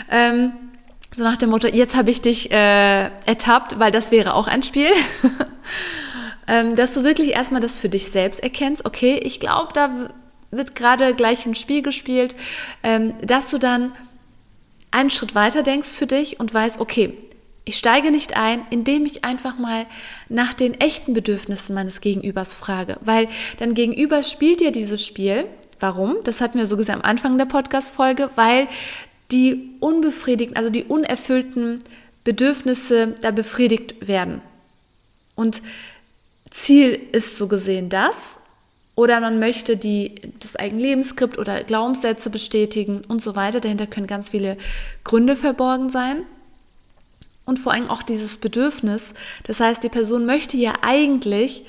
Ähm, 0.09 0.53
So 1.16 1.24
nach 1.24 1.37
dem 1.37 1.50
Motto, 1.50 1.66
jetzt 1.66 1.96
habe 1.96 2.11
ich 2.11 2.22
dich 2.22 2.53
äh, 2.53 3.11
ertappt, 3.26 3.81
weil 3.81 3.90
das 3.90 4.12
wäre 4.12 4.35
auch 4.35 4.46
ein 4.46 4.62
Spiel. 4.62 4.90
ähm, 6.46 6.76
dass 6.76 6.94
du 6.94 7.03
wirklich 7.03 7.31
erstmal 7.31 7.61
das 7.61 7.76
für 7.76 7.88
dich 7.88 8.07
selbst 8.07 8.40
erkennst, 8.40 8.85
okay, 8.87 9.18
ich 9.22 9.40
glaube, 9.40 9.72
da 9.74 9.90
wird 10.51 10.75
gerade 10.75 11.15
gleich 11.15 11.47
ein 11.47 11.55
Spiel 11.55 11.83
gespielt, 11.83 12.35
ähm, 12.83 13.15
dass 13.23 13.51
du 13.51 13.59
dann 13.59 13.93
einen 14.91 15.11
Schritt 15.11 15.35
weiter 15.35 15.63
denkst 15.63 15.91
für 15.91 16.07
dich 16.07 16.41
und 16.41 16.53
weißt, 16.53 16.81
okay, 16.81 17.15
ich 17.65 17.77
steige 17.77 18.11
nicht 18.11 18.37
ein, 18.37 18.67
indem 18.71 19.07
ich 19.07 19.25
einfach 19.25 19.59
mal 19.59 19.87
nach 20.29 20.55
den 20.55 20.81
echten 20.81 21.13
Bedürfnissen 21.13 21.75
meines 21.75 22.01
Gegenübers 22.01 22.55
frage, 22.55 22.99
weil 23.03 23.29
dein 23.59 23.75
Gegenüber 23.75 24.23
spielt 24.23 24.61
dir 24.61 24.73
dieses 24.73 25.05
Spiel. 25.05 25.47
Warum? 25.79 26.17
Das 26.25 26.41
hatten 26.41 26.59
wir 26.59 26.67
so 26.67 26.77
gesagt 26.77 26.99
am 26.99 27.09
Anfang 27.09 27.39
der 27.39 27.45
Podcast-Folge, 27.45 28.31
weil 28.35 28.67
die 29.31 29.77
unbefriedigten, 29.79 30.57
also 30.57 30.71
die 30.71 30.85
unerfüllten 30.85 31.79
Bedürfnisse 32.25 33.15
da 33.21 33.31
befriedigt 33.31 34.09
werden. 34.09 34.43
Und 35.37 35.63
Ziel 36.51 37.01
ist 37.13 37.37
so 37.37 37.47
gesehen 37.47 37.89
das, 37.89 38.39
oder 39.01 39.19
man 39.21 39.39
möchte 39.39 39.79
die, 39.79 40.15
das 40.41 40.57
eigene 40.57 40.83
Lebensskript 40.83 41.39
oder 41.39 41.65
Glaubenssätze 41.65 42.29
bestätigen 42.29 43.01
und 43.09 43.23
so 43.23 43.35
weiter. 43.35 43.59
Dahinter 43.59 43.87
können 43.87 44.07
ganz 44.07 44.29
viele 44.29 44.59
Gründe 45.05 45.37
verborgen 45.37 45.89
sein. 45.89 46.19
Und 47.47 47.59
vor 47.59 47.73
allem 47.73 47.89
auch 47.89 48.03
dieses 48.03 48.37
Bedürfnis. 48.37 49.15
Das 49.45 49.59
heißt, 49.59 49.83
die 49.83 49.89
Person 49.89 50.27
möchte 50.27 50.59
ja 50.59 50.75
eigentlich 50.83 51.65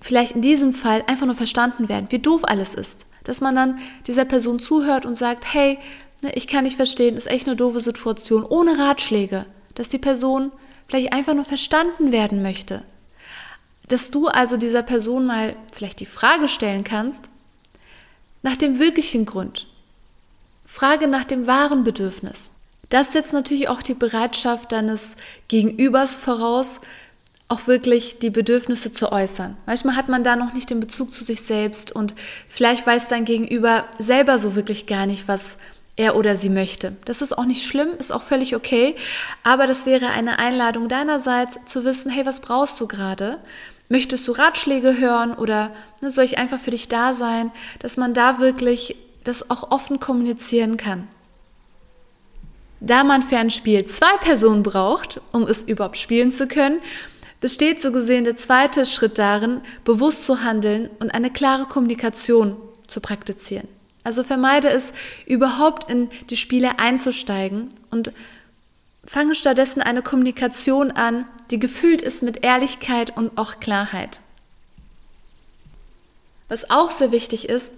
vielleicht 0.00 0.32
in 0.32 0.42
diesem 0.42 0.74
Fall 0.74 1.02
einfach 1.06 1.24
nur 1.24 1.34
verstanden 1.34 1.88
werden, 1.88 2.08
wie 2.10 2.18
doof 2.18 2.42
alles 2.44 2.74
ist. 2.74 3.06
Dass 3.24 3.40
man 3.40 3.54
dann 3.54 3.78
dieser 4.06 4.26
Person 4.26 4.58
zuhört 4.58 5.06
und 5.06 5.14
sagt, 5.14 5.54
hey, 5.54 5.78
ne, 6.20 6.32
ich 6.34 6.46
kann 6.46 6.64
nicht 6.64 6.76
verstehen, 6.76 7.16
ist 7.16 7.30
echt 7.30 7.46
eine 7.46 7.56
doofe 7.56 7.80
Situation, 7.80 8.44
ohne 8.44 8.78
Ratschläge. 8.78 9.46
Dass 9.76 9.88
die 9.88 9.98
Person 9.98 10.52
vielleicht 10.88 11.14
einfach 11.14 11.32
nur 11.32 11.46
verstanden 11.46 12.12
werden 12.12 12.42
möchte 12.42 12.82
dass 13.92 14.10
du 14.10 14.26
also 14.26 14.56
dieser 14.56 14.82
Person 14.82 15.26
mal 15.26 15.54
vielleicht 15.70 16.00
die 16.00 16.06
Frage 16.06 16.48
stellen 16.48 16.82
kannst 16.82 17.24
nach 18.40 18.56
dem 18.56 18.78
wirklichen 18.78 19.26
Grund. 19.26 19.66
Frage 20.64 21.08
nach 21.08 21.26
dem 21.26 21.46
wahren 21.46 21.84
Bedürfnis. 21.84 22.50
Das 22.88 23.12
setzt 23.12 23.34
natürlich 23.34 23.68
auch 23.68 23.82
die 23.82 23.92
Bereitschaft 23.92 24.72
deines 24.72 25.14
Gegenübers 25.48 26.14
voraus, 26.14 26.66
auch 27.48 27.66
wirklich 27.66 28.18
die 28.18 28.30
Bedürfnisse 28.30 28.92
zu 28.92 29.12
äußern. 29.12 29.58
Manchmal 29.66 29.96
hat 29.96 30.08
man 30.08 30.24
da 30.24 30.36
noch 30.36 30.54
nicht 30.54 30.70
den 30.70 30.80
Bezug 30.80 31.12
zu 31.12 31.22
sich 31.22 31.42
selbst 31.42 31.92
und 31.92 32.14
vielleicht 32.48 32.86
weiß 32.86 33.08
dein 33.08 33.26
Gegenüber 33.26 33.84
selber 33.98 34.38
so 34.38 34.56
wirklich 34.56 34.86
gar 34.86 35.04
nicht, 35.04 35.28
was 35.28 35.56
er 35.96 36.16
oder 36.16 36.36
sie 36.36 36.48
möchte. 36.48 36.96
Das 37.04 37.20
ist 37.20 37.36
auch 37.36 37.44
nicht 37.44 37.66
schlimm, 37.66 37.88
ist 37.98 38.10
auch 38.10 38.22
völlig 38.22 38.56
okay, 38.56 38.96
aber 39.42 39.66
das 39.66 39.84
wäre 39.84 40.06
eine 40.08 40.38
Einladung 40.38 40.88
deinerseits 40.88 41.58
zu 41.66 41.84
wissen, 41.84 42.10
hey, 42.10 42.24
was 42.24 42.40
brauchst 42.40 42.80
du 42.80 42.88
gerade? 42.88 43.38
Möchtest 43.92 44.26
du 44.26 44.32
Ratschläge 44.32 44.96
hören 44.96 45.34
oder 45.34 45.70
ne, 46.00 46.08
soll 46.08 46.24
ich 46.24 46.38
einfach 46.38 46.58
für 46.58 46.70
dich 46.70 46.88
da 46.88 47.12
sein, 47.12 47.50
dass 47.78 47.98
man 47.98 48.14
da 48.14 48.38
wirklich 48.38 48.96
das 49.22 49.50
auch 49.50 49.70
offen 49.70 50.00
kommunizieren 50.00 50.78
kann? 50.78 51.08
Da 52.80 53.04
man 53.04 53.22
für 53.22 53.36
ein 53.36 53.50
Spiel 53.50 53.84
zwei 53.84 54.16
Personen 54.16 54.62
braucht, 54.62 55.20
um 55.32 55.42
es 55.42 55.64
überhaupt 55.64 55.98
spielen 55.98 56.30
zu 56.30 56.48
können, 56.48 56.78
besteht 57.42 57.82
so 57.82 57.92
gesehen 57.92 58.24
der 58.24 58.36
zweite 58.36 58.86
Schritt 58.86 59.18
darin, 59.18 59.60
bewusst 59.84 60.24
zu 60.24 60.42
handeln 60.42 60.88
und 60.98 61.12
eine 61.14 61.28
klare 61.28 61.66
Kommunikation 61.66 62.56
zu 62.86 63.02
praktizieren. 63.02 63.68
Also 64.04 64.24
vermeide 64.24 64.70
es, 64.70 64.94
überhaupt 65.26 65.90
in 65.90 66.08
die 66.30 66.36
Spiele 66.38 66.78
einzusteigen 66.78 67.68
und 67.90 68.10
Fange 69.04 69.34
stattdessen 69.34 69.82
eine 69.82 70.00
Kommunikation 70.00 70.92
an, 70.92 71.26
die 71.52 71.60
gefüllt 71.60 72.02
ist 72.02 72.22
mit 72.22 72.42
Ehrlichkeit 72.42 73.16
und 73.16 73.38
auch 73.38 73.60
Klarheit. 73.60 74.20
Was 76.48 76.68
auch 76.70 76.90
sehr 76.90 77.12
wichtig 77.12 77.48
ist, 77.48 77.74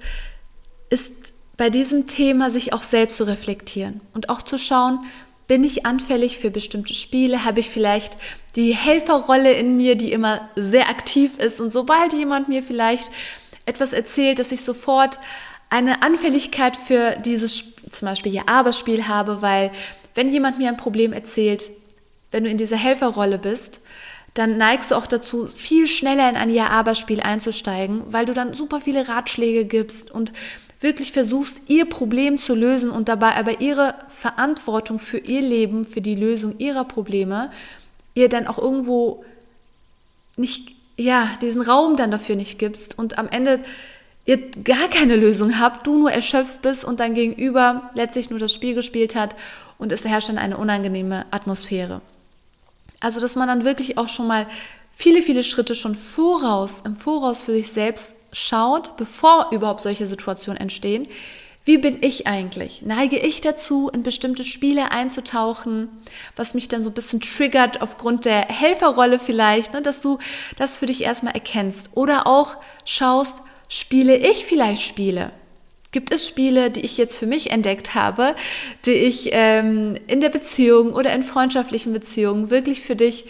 ist 0.91 1.35
bei 1.57 1.71
diesem 1.71 2.07
Thema 2.07 2.51
sich 2.51 2.73
auch 2.73 2.83
selbst 2.83 3.17
zu 3.17 3.25
reflektieren 3.25 4.01
und 4.15 4.29
auch 4.29 4.43
zu 4.43 4.59
schauen, 4.59 5.01
bin 5.47 5.63
ich 5.63 5.85
anfällig 5.85 6.39
für 6.39 6.51
bestimmte 6.51 6.95
Spiele? 6.95 7.45
Habe 7.45 7.61
ich 7.61 7.69
vielleicht 7.69 8.17
die 8.57 8.75
Helferrolle 8.75 9.53
in 9.53 9.77
mir, 9.77 9.95
die 9.95 10.13
immer 10.13 10.49
sehr 10.57 10.89
aktiv 10.89 11.39
ist? 11.39 11.61
Und 11.61 11.71
sobald 11.71 12.15
jemand 12.15 12.49
mir 12.49 12.63
vielleicht 12.63 13.11
etwas 13.67 13.93
erzählt, 13.93 14.39
dass 14.39 14.53
ich 14.53 14.63
sofort 14.63 15.19
eine 15.69 16.03
Anfälligkeit 16.03 16.77
für 16.77 17.17
dieses 17.17 17.65
zum 17.91 18.07
Beispiel 18.07 18.33
hier 18.33 18.49
Aberspiel 18.49 19.07
habe, 19.07 19.43
weil 19.43 19.71
wenn 20.15 20.33
jemand 20.33 20.59
mir 20.59 20.69
ein 20.69 20.77
Problem 20.77 21.13
erzählt, 21.13 21.71
wenn 22.35 22.43
du 22.43 22.51
in 22.51 22.59
dieser 22.59 22.77
Helferrolle 22.77 23.39
bist, 23.39 23.81
dann 24.35 24.57
neigst 24.59 24.91
du 24.91 24.97
auch 24.97 25.07
dazu, 25.07 25.47
viel 25.47 25.87
schneller 25.87 26.29
in 26.29 26.35
ein 26.35 26.51
Ja-Aber-Spiel 26.51 27.21
einzusteigen, 27.21 28.03
weil 28.09 28.27
du 28.27 28.35
dann 28.35 28.55
super 28.55 28.81
viele 28.81 29.09
Ratschläge 29.09 29.65
gibst 29.65 30.11
und 30.11 30.33
wirklich 30.81 31.13
versuchst, 31.13 31.63
ihr 31.69 31.85
Problem 31.85 32.37
zu 32.37 32.57
lösen 32.57 32.91
und 32.91 33.09
dabei 33.09 33.37
aber 33.37 33.61
ihre 33.61 33.95
Verantwortung 34.09 34.99
für 34.99 35.19
ihr 35.19 35.43
Leben, 35.43 35.85
für 35.85 36.01
die 36.01 36.17
Lösung 36.17 36.59
ihrer 36.59 36.85
Probleme, 36.85 37.53
ihr 38.15 38.29
dann 38.29 38.49
auch 38.49 38.59
irgendwo 38.59 39.25
nicht, 40.37 40.75
ja, 40.97 41.31
diesen 41.41 41.63
Raum 41.63 41.97
dann 41.97 42.11
dafür 42.11 42.35
nicht 42.35 42.59
gibst 42.59 42.99
und 42.99 43.17
am 43.17 43.29
Ende 43.29 43.61
ihr 44.27 44.39
gar 44.65 44.89
keine 44.89 45.15
Lösung 45.15 45.61
habt, 45.61 45.87
du 45.87 45.97
nur 45.97 46.11
erschöpft 46.11 46.63
bist 46.63 46.85
und 46.85 46.99
dein 46.99 47.15
Gegenüber 47.15 47.91
letztlich 47.95 48.29
nur 48.29 48.41
das 48.41 48.53
Spiel 48.53 48.75
gespielt 48.75 49.15
hat 49.15 49.37
und 49.79 49.93
es 49.93 50.05
herrscht 50.05 50.31
dann 50.31 50.39
eine 50.39 50.57
unangenehme 50.57 51.27
Atmosphäre. 51.31 52.01
Also, 53.05 53.21
dass 53.21 53.37
man 53.37 53.49
dann 53.49 53.65
wirklich 53.67 53.99
auch 53.99 54.09
schon 54.09 54.27
mal 54.27 54.47
viele, 54.95 55.21
viele 55.21 55.43
Schritte 55.43 55.75
schon 55.75 55.95
voraus, 55.95 56.81
im 56.87 56.97
Voraus 56.97 57.43
für 57.43 57.53
sich 57.53 57.71
selbst 57.71 58.15
schaut, 58.33 58.97
bevor 58.97 59.51
überhaupt 59.53 59.83
solche 59.83 60.07
Situationen 60.07 60.59
entstehen. 60.59 61.07
Wie 61.67 61.77
bin 61.77 61.99
ich 62.01 62.27
eigentlich? 62.27 62.81
Neige 62.81 63.19
ich 63.19 63.43
dazu, 63.43 63.91
in 63.91 64.03
bestimmte 64.03 64.43
Spiele 64.43 64.91
einzutauchen, 64.91 65.89
was 66.35 66.55
mich 66.55 66.69
dann 66.69 66.83
so 66.83 66.89
ein 66.89 66.95
bisschen 66.95 67.21
triggert 67.21 67.83
aufgrund 67.83 68.25
der 68.25 68.41
Helferrolle 68.49 69.19
vielleicht, 69.19 69.75
ne, 69.75 69.83
dass 69.83 70.01
du 70.01 70.19
das 70.57 70.79
für 70.79 70.87
dich 70.87 71.03
erstmal 71.03 71.35
erkennst. 71.35 71.91
Oder 71.93 72.27
auch 72.27 72.57
schaust, 72.87 73.37
spiele 73.69 74.17
ich 74.17 74.47
vielleicht 74.47 74.81
Spiele? 74.81 75.31
Gibt 75.95 76.13
es 76.13 76.27
Spiele, 76.27 76.73
die 76.73 76.81
ich 76.81 76.99
jetzt 76.99 77.17
für 77.17 77.29
mich 77.29 77.53
entdeckt 77.53 77.95
habe, 77.95 78.35
die 78.85 78.95
ich 78.95 79.29
ähm, 79.31 79.95
in 80.09 80.21
der 80.21 80.29
Beziehung 80.29 80.93
oder 80.93 81.15
in 81.15 81.23
freundschaftlichen 81.23 81.93
Beziehungen 81.93 82.51
wirklich 82.51 82.81
für 82.81 82.97
dich 82.97 83.27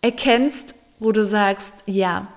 erkennst, 0.00 0.74
wo 0.98 1.12
du 1.12 1.26
sagst, 1.26 1.74
ja, 1.84 2.28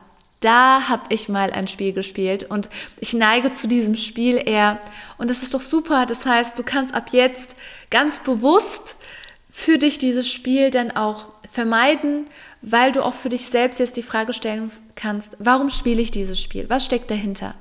da 0.42 0.90
habe 0.90 1.04
ich 1.16 1.30
mal 1.30 1.52
ein 1.52 1.70
Spiel 1.70 1.94
gespielt 1.94 2.44
und 2.44 2.68
ich 3.00 3.14
neige 3.14 3.54
zu 3.54 3.70
diesem 3.70 3.96
Spiel 3.96 4.36
eher. 4.46 4.80
Und 5.18 5.30
das 5.30 5.44
ist 5.44 5.54
doch 5.54 5.62
super. 5.62 6.06
Das 6.06 6.26
heißt, 6.26 6.60
du 6.60 6.64
kannst 6.64 6.94
ab 6.94 7.12
jetzt 7.14 7.56
ganz 7.90 8.20
bewusst 8.20 8.98
für 9.50 9.78
dich 9.78 9.98
dieses 9.98 10.30
Spiel 10.30 10.72
dann 10.72 10.92
auch 10.92 11.28
vermeiden, 11.50 12.26
weil 12.62 12.92
du 12.92 13.02
auch 13.02 13.14
für 13.14 13.30
dich 13.30 13.46
selbst 13.46 13.80
jetzt 13.80 13.96
die 13.96 14.04
Frage 14.04 14.34
stellen 14.34 14.74
kannst, 14.96 15.38
warum 15.40 15.70
spiele 15.70 16.02
ich 16.02 16.12
dieses 16.12 16.38
Spiel? 16.38 16.70
Was 16.70 16.84
steckt 16.84 17.10
dahinter? 17.10 17.56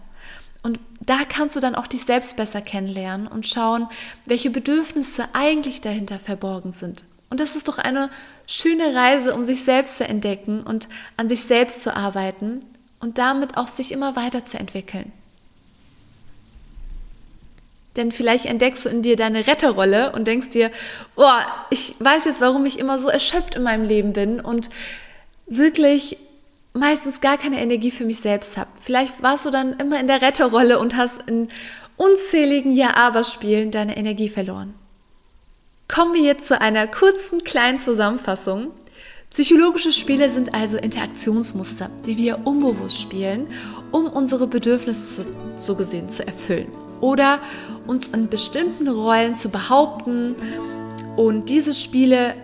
Und 0.66 0.80
da 1.00 1.18
kannst 1.28 1.54
du 1.54 1.60
dann 1.60 1.76
auch 1.76 1.86
dich 1.86 2.04
selbst 2.04 2.36
besser 2.36 2.60
kennenlernen 2.60 3.28
und 3.28 3.46
schauen, 3.46 3.86
welche 4.24 4.50
Bedürfnisse 4.50 5.28
eigentlich 5.32 5.80
dahinter 5.80 6.18
verborgen 6.18 6.72
sind. 6.72 7.04
Und 7.30 7.38
das 7.38 7.54
ist 7.54 7.68
doch 7.68 7.78
eine 7.78 8.10
schöne 8.48 8.92
Reise, 8.92 9.32
um 9.32 9.44
sich 9.44 9.62
selbst 9.62 9.98
zu 9.98 10.08
entdecken 10.08 10.64
und 10.64 10.88
an 11.16 11.28
sich 11.28 11.42
selbst 11.42 11.82
zu 11.82 11.94
arbeiten 11.94 12.58
und 12.98 13.16
damit 13.16 13.56
auch 13.56 13.68
sich 13.68 13.92
immer 13.92 14.16
weiterzuentwickeln. 14.16 15.12
Denn 17.94 18.10
vielleicht 18.10 18.46
entdeckst 18.46 18.86
du 18.86 18.88
in 18.88 19.02
dir 19.02 19.14
deine 19.14 19.46
Retterrolle 19.46 20.10
und 20.10 20.26
denkst 20.26 20.48
dir, 20.48 20.72
oh, 21.14 21.30
ich 21.70 21.94
weiß 22.00 22.24
jetzt, 22.24 22.40
warum 22.40 22.66
ich 22.66 22.80
immer 22.80 22.98
so 22.98 23.06
erschöpft 23.08 23.54
in 23.54 23.62
meinem 23.62 23.84
Leben 23.84 24.14
bin 24.14 24.40
und 24.40 24.68
wirklich 25.46 26.18
meistens 26.76 27.20
gar 27.20 27.38
keine 27.38 27.60
Energie 27.60 27.90
für 27.90 28.04
mich 28.04 28.20
selbst 28.20 28.56
habe. 28.56 28.70
Vielleicht 28.80 29.22
warst 29.22 29.46
du 29.46 29.50
dann 29.50 29.74
immer 29.74 29.98
in 29.98 30.06
der 30.06 30.22
Retterrolle 30.22 30.78
und 30.78 30.96
hast 30.96 31.22
in 31.26 31.48
unzähligen 31.96 32.72
Ja-Aber-Spielen 32.72 33.70
deine 33.70 33.96
Energie 33.96 34.28
verloren. 34.28 34.74
Kommen 35.88 36.14
wir 36.14 36.22
jetzt 36.22 36.48
zu 36.48 36.60
einer 36.60 36.86
kurzen 36.86 37.44
kleinen 37.44 37.80
Zusammenfassung. 37.80 38.68
Psychologische 39.30 39.92
Spiele 39.92 40.30
sind 40.30 40.54
also 40.54 40.76
Interaktionsmuster, 40.76 41.90
die 42.06 42.16
wir 42.16 42.46
unbewusst 42.46 43.00
spielen, 43.00 43.48
um 43.92 44.06
unsere 44.06 44.46
Bedürfnisse 44.46 45.26
so 45.58 45.74
gesehen 45.74 46.08
zu 46.08 46.26
erfüllen 46.26 46.68
oder 47.00 47.40
uns 47.86 48.08
in 48.08 48.28
bestimmten 48.28 48.88
Rollen 48.88 49.34
zu 49.34 49.48
behaupten. 49.48 50.34
Und 51.16 51.48
diese 51.48 51.74
Spiele 51.74 52.34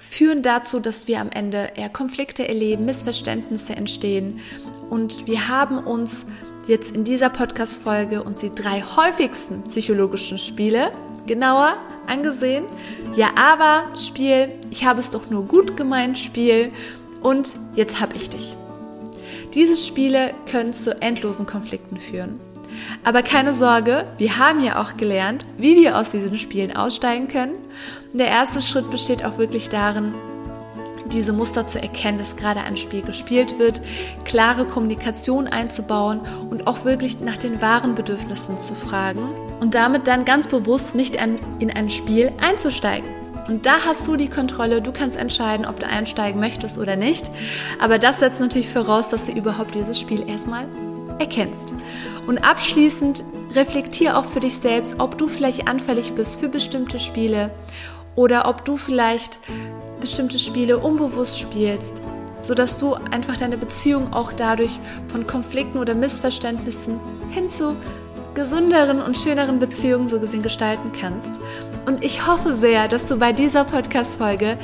führen 0.00 0.42
dazu, 0.42 0.80
dass 0.80 1.06
wir 1.06 1.20
am 1.20 1.30
Ende 1.30 1.72
eher 1.76 1.88
Konflikte 1.88 2.48
erleben, 2.48 2.84
Missverständnisse 2.84 3.76
entstehen. 3.76 4.40
Und 4.88 5.26
wir 5.26 5.48
haben 5.48 5.78
uns 5.78 6.26
jetzt 6.66 6.94
in 6.94 7.04
dieser 7.04 7.30
Podcast-Folge 7.30 8.22
uns 8.22 8.38
die 8.38 8.54
drei 8.54 8.82
häufigsten 8.82 9.62
psychologischen 9.64 10.38
Spiele 10.38 10.92
genauer 11.26 11.74
angesehen. 12.06 12.64
Ja, 13.14 13.28
aber 13.36 13.84
Spiel, 13.96 14.50
ich 14.70 14.84
habe 14.84 15.00
es 15.00 15.10
doch 15.10 15.30
nur 15.30 15.44
gut 15.46 15.76
gemeint, 15.76 16.18
Spiel. 16.18 16.70
Und 17.22 17.54
jetzt 17.74 18.00
hab 18.00 18.14
ich 18.14 18.30
dich. 18.30 18.56
Diese 19.54 19.76
Spiele 19.76 20.32
können 20.50 20.72
zu 20.72 21.00
endlosen 21.02 21.44
Konflikten 21.44 21.98
führen. 21.98 22.40
Aber 23.04 23.22
keine 23.22 23.52
Sorge, 23.52 24.04
wir 24.18 24.38
haben 24.38 24.60
ja 24.60 24.80
auch 24.80 24.96
gelernt, 24.96 25.44
wie 25.58 25.76
wir 25.76 25.98
aus 25.98 26.12
diesen 26.12 26.38
Spielen 26.38 26.74
aussteigen 26.74 27.28
können. 27.28 27.56
Und 28.12 28.18
der 28.18 28.28
erste 28.28 28.60
Schritt 28.60 28.90
besteht 28.90 29.24
auch 29.24 29.38
wirklich 29.38 29.68
darin, 29.68 30.14
diese 31.06 31.32
Muster 31.32 31.66
zu 31.66 31.80
erkennen, 31.80 32.18
dass 32.18 32.36
gerade 32.36 32.60
ein 32.60 32.76
Spiel 32.76 33.02
gespielt 33.02 33.58
wird, 33.58 33.80
klare 34.24 34.64
Kommunikation 34.64 35.46
einzubauen 35.48 36.20
und 36.50 36.66
auch 36.66 36.84
wirklich 36.84 37.20
nach 37.20 37.36
den 37.36 37.60
wahren 37.60 37.94
Bedürfnissen 37.94 38.58
zu 38.58 38.74
fragen 38.74 39.34
und 39.60 39.74
damit 39.74 40.06
dann 40.06 40.24
ganz 40.24 40.46
bewusst 40.46 40.94
nicht 40.94 41.16
in 41.16 41.70
ein 41.70 41.90
Spiel 41.90 42.32
einzusteigen. 42.40 43.08
Und 43.48 43.66
da 43.66 43.80
hast 43.84 44.06
du 44.06 44.16
die 44.16 44.28
Kontrolle, 44.28 44.80
du 44.80 44.92
kannst 44.92 45.16
entscheiden, 45.18 45.66
ob 45.66 45.80
du 45.80 45.86
einsteigen 45.86 46.40
möchtest 46.40 46.78
oder 46.78 46.94
nicht. 46.94 47.30
Aber 47.80 47.98
das 47.98 48.20
setzt 48.20 48.40
natürlich 48.40 48.68
voraus, 48.68 49.08
dass 49.08 49.26
du 49.26 49.32
überhaupt 49.32 49.74
dieses 49.74 49.98
Spiel 49.98 50.28
erstmal 50.28 50.66
erkennst. 51.18 51.72
Und 52.28 52.44
abschließend 52.44 53.24
reflektier 53.54 54.16
auch 54.16 54.26
für 54.26 54.38
dich 54.38 54.56
selbst, 54.56 55.00
ob 55.00 55.18
du 55.18 55.26
vielleicht 55.26 55.66
anfällig 55.66 56.14
bist 56.14 56.38
für 56.38 56.48
bestimmte 56.48 57.00
Spiele 57.00 57.50
oder 58.16 58.48
ob 58.48 58.64
du 58.64 58.76
vielleicht 58.76 59.38
bestimmte 60.00 60.38
Spiele 60.38 60.78
unbewusst 60.78 61.38
spielst, 61.38 62.02
sodass 62.40 62.78
du 62.78 62.94
einfach 62.94 63.36
deine 63.36 63.56
Beziehung 63.56 64.12
auch 64.12 64.32
dadurch 64.32 64.80
von 65.08 65.26
Konflikten 65.26 65.78
oder 65.78 65.94
Missverständnissen 65.94 66.98
hin 67.30 67.48
zu 67.48 67.76
gesünderen 68.34 69.02
und 69.02 69.18
schöneren 69.18 69.58
Beziehungen 69.58 70.08
so 70.08 70.20
gesehen 70.20 70.42
gestalten 70.42 70.92
kannst. 70.98 71.40
Und 71.86 72.04
ich 72.04 72.26
hoffe 72.26 72.54
sehr, 72.54 72.88
dass 72.88 73.06
du 73.06 73.16
bei 73.18 73.32
dieser 73.32 73.64
Podcast-Folge 73.64 74.58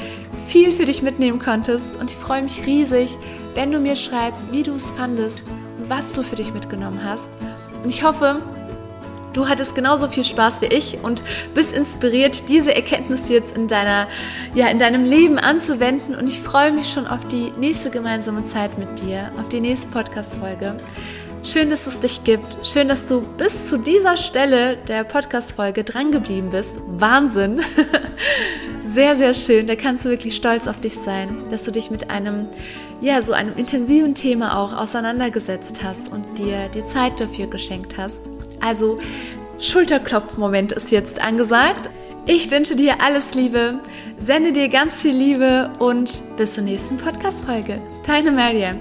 viel 0.46 0.70
für 0.70 0.84
dich 0.84 1.02
mitnehmen 1.02 1.38
konntest 1.38 2.00
und 2.00 2.10
ich 2.10 2.16
freue 2.16 2.42
mich 2.42 2.66
riesig, 2.66 3.16
wenn 3.54 3.72
du 3.72 3.80
mir 3.80 3.96
schreibst, 3.96 4.52
wie 4.52 4.62
du 4.62 4.74
es 4.74 4.90
fandest 4.90 5.48
und 5.78 5.90
was 5.90 6.12
du 6.12 6.22
für 6.22 6.36
dich 6.36 6.52
mitgenommen 6.52 7.00
hast. 7.02 7.28
Und 7.82 7.90
ich 7.90 8.04
hoffe, 8.04 8.40
Du 9.36 9.46
hattest 9.46 9.74
genauso 9.74 10.08
viel 10.08 10.24
Spaß 10.24 10.62
wie 10.62 10.66
ich 10.74 10.96
und 11.02 11.22
bist 11.52 11.70
inspiriert, 11.72 12.48
diese 12.48 12.74
Erkenntnisse 12.74 13.34
jetzt 13.34 13.54
in 13.54 13.68
deiner, 13.68 14.08
ja, 14.54 14.68
in 14.68 14.78
deinem 14.78 15.04
Leben 15.04 15.38
anzuwenden. 15.38 16.14
Und 16.14 16.26
ich 16.26 16.40
freue 16.40 16.72
mich 16.72 16.90
schon 16.90 17.06
auf 17.06 17.22
die 17.28 17.52
nächste 17.58 17.90
gemeinsame 17.90 18.46
Zeit 18.46 18.78
mit 18.78 19.02
dir, 19.02 19.30
auf 19.38 19.50
die 19.50 19.60
nächste 19.60 19.88
Podcast-Folge. 19.88 20.78
Schön, 21.42 21.68
dass 21.68 21.86
es 21.86 22.00
dich 22.00 22.24
gibt. 22.24 22.66
Schön, 22.66 22.88
dass 22.88 23.04
du 23.04 23.20
bis 23.20 23.66
zu 23.68 23.76
dieser 23.76 24.16
Stelle 24.16 24.78
der 24.88 25.04
Podcast-Folge 25.04 25.84
drangeblieben 25.84 26.48
bist. 26.48 26.80
Wahnsinn! 26.86 27.60
Sehr, 28.86 29.16
sehr 29.16 29.34
schön. 29.34 29.66
Da 29.66 29.76
kannst 29.76 30.06
du 30.06 30.08
wirklich 30.08 30.36
stolz 30.36 30.66
auf 30.66 30.80
dich 30.80 30.94
sein, 30.94 31.36
dass 31.50 31.64
du 31.64 31.70
dich 31.72 31.90
mit 31.90 32.08
einem, 32.08 32.48
ja, 33.02 33.20
so 33.20 33.34
einem 33.34 33.54
intensiven 33.56 34.14
Thema 34.14 34.58
auch 34.58 34.72
auseinandergesetzt 34.72 35.84
hast 35.84 36.10
und 36.10 36.38
dir 36.38 36.70
die 36.70 36.86
Zeit 36.86 37.20
dafür 37.20 37.46
geschenkt 37.48 37.98
hast. 37.98 38.22
Also 38.60 38.98
Schulterklopfmoment 39.58 40.72
ist 40.72 40.90
jetzt 40.90 41.20
angesagt. 41.20 41.90
Ich 42.26 42.50
wünsche 42.50 42.76
dir 42.76 43.00
alles 43.00 43.34
Liebe, 43.34 43.78
sende 44.18 44.52
dir 44.52 44.68
ganz 44.68 45.00
viel 45.00 45.14
Liebe 45.14 45.70
und 45.78 46.22
bis 46.36 46.54
zur 46.54 46.64
nächsten 46.64 46.96
Podcast-Folge. 46.96 47.80
Deine 48.06 48.32
Mariam. 48.32 48.80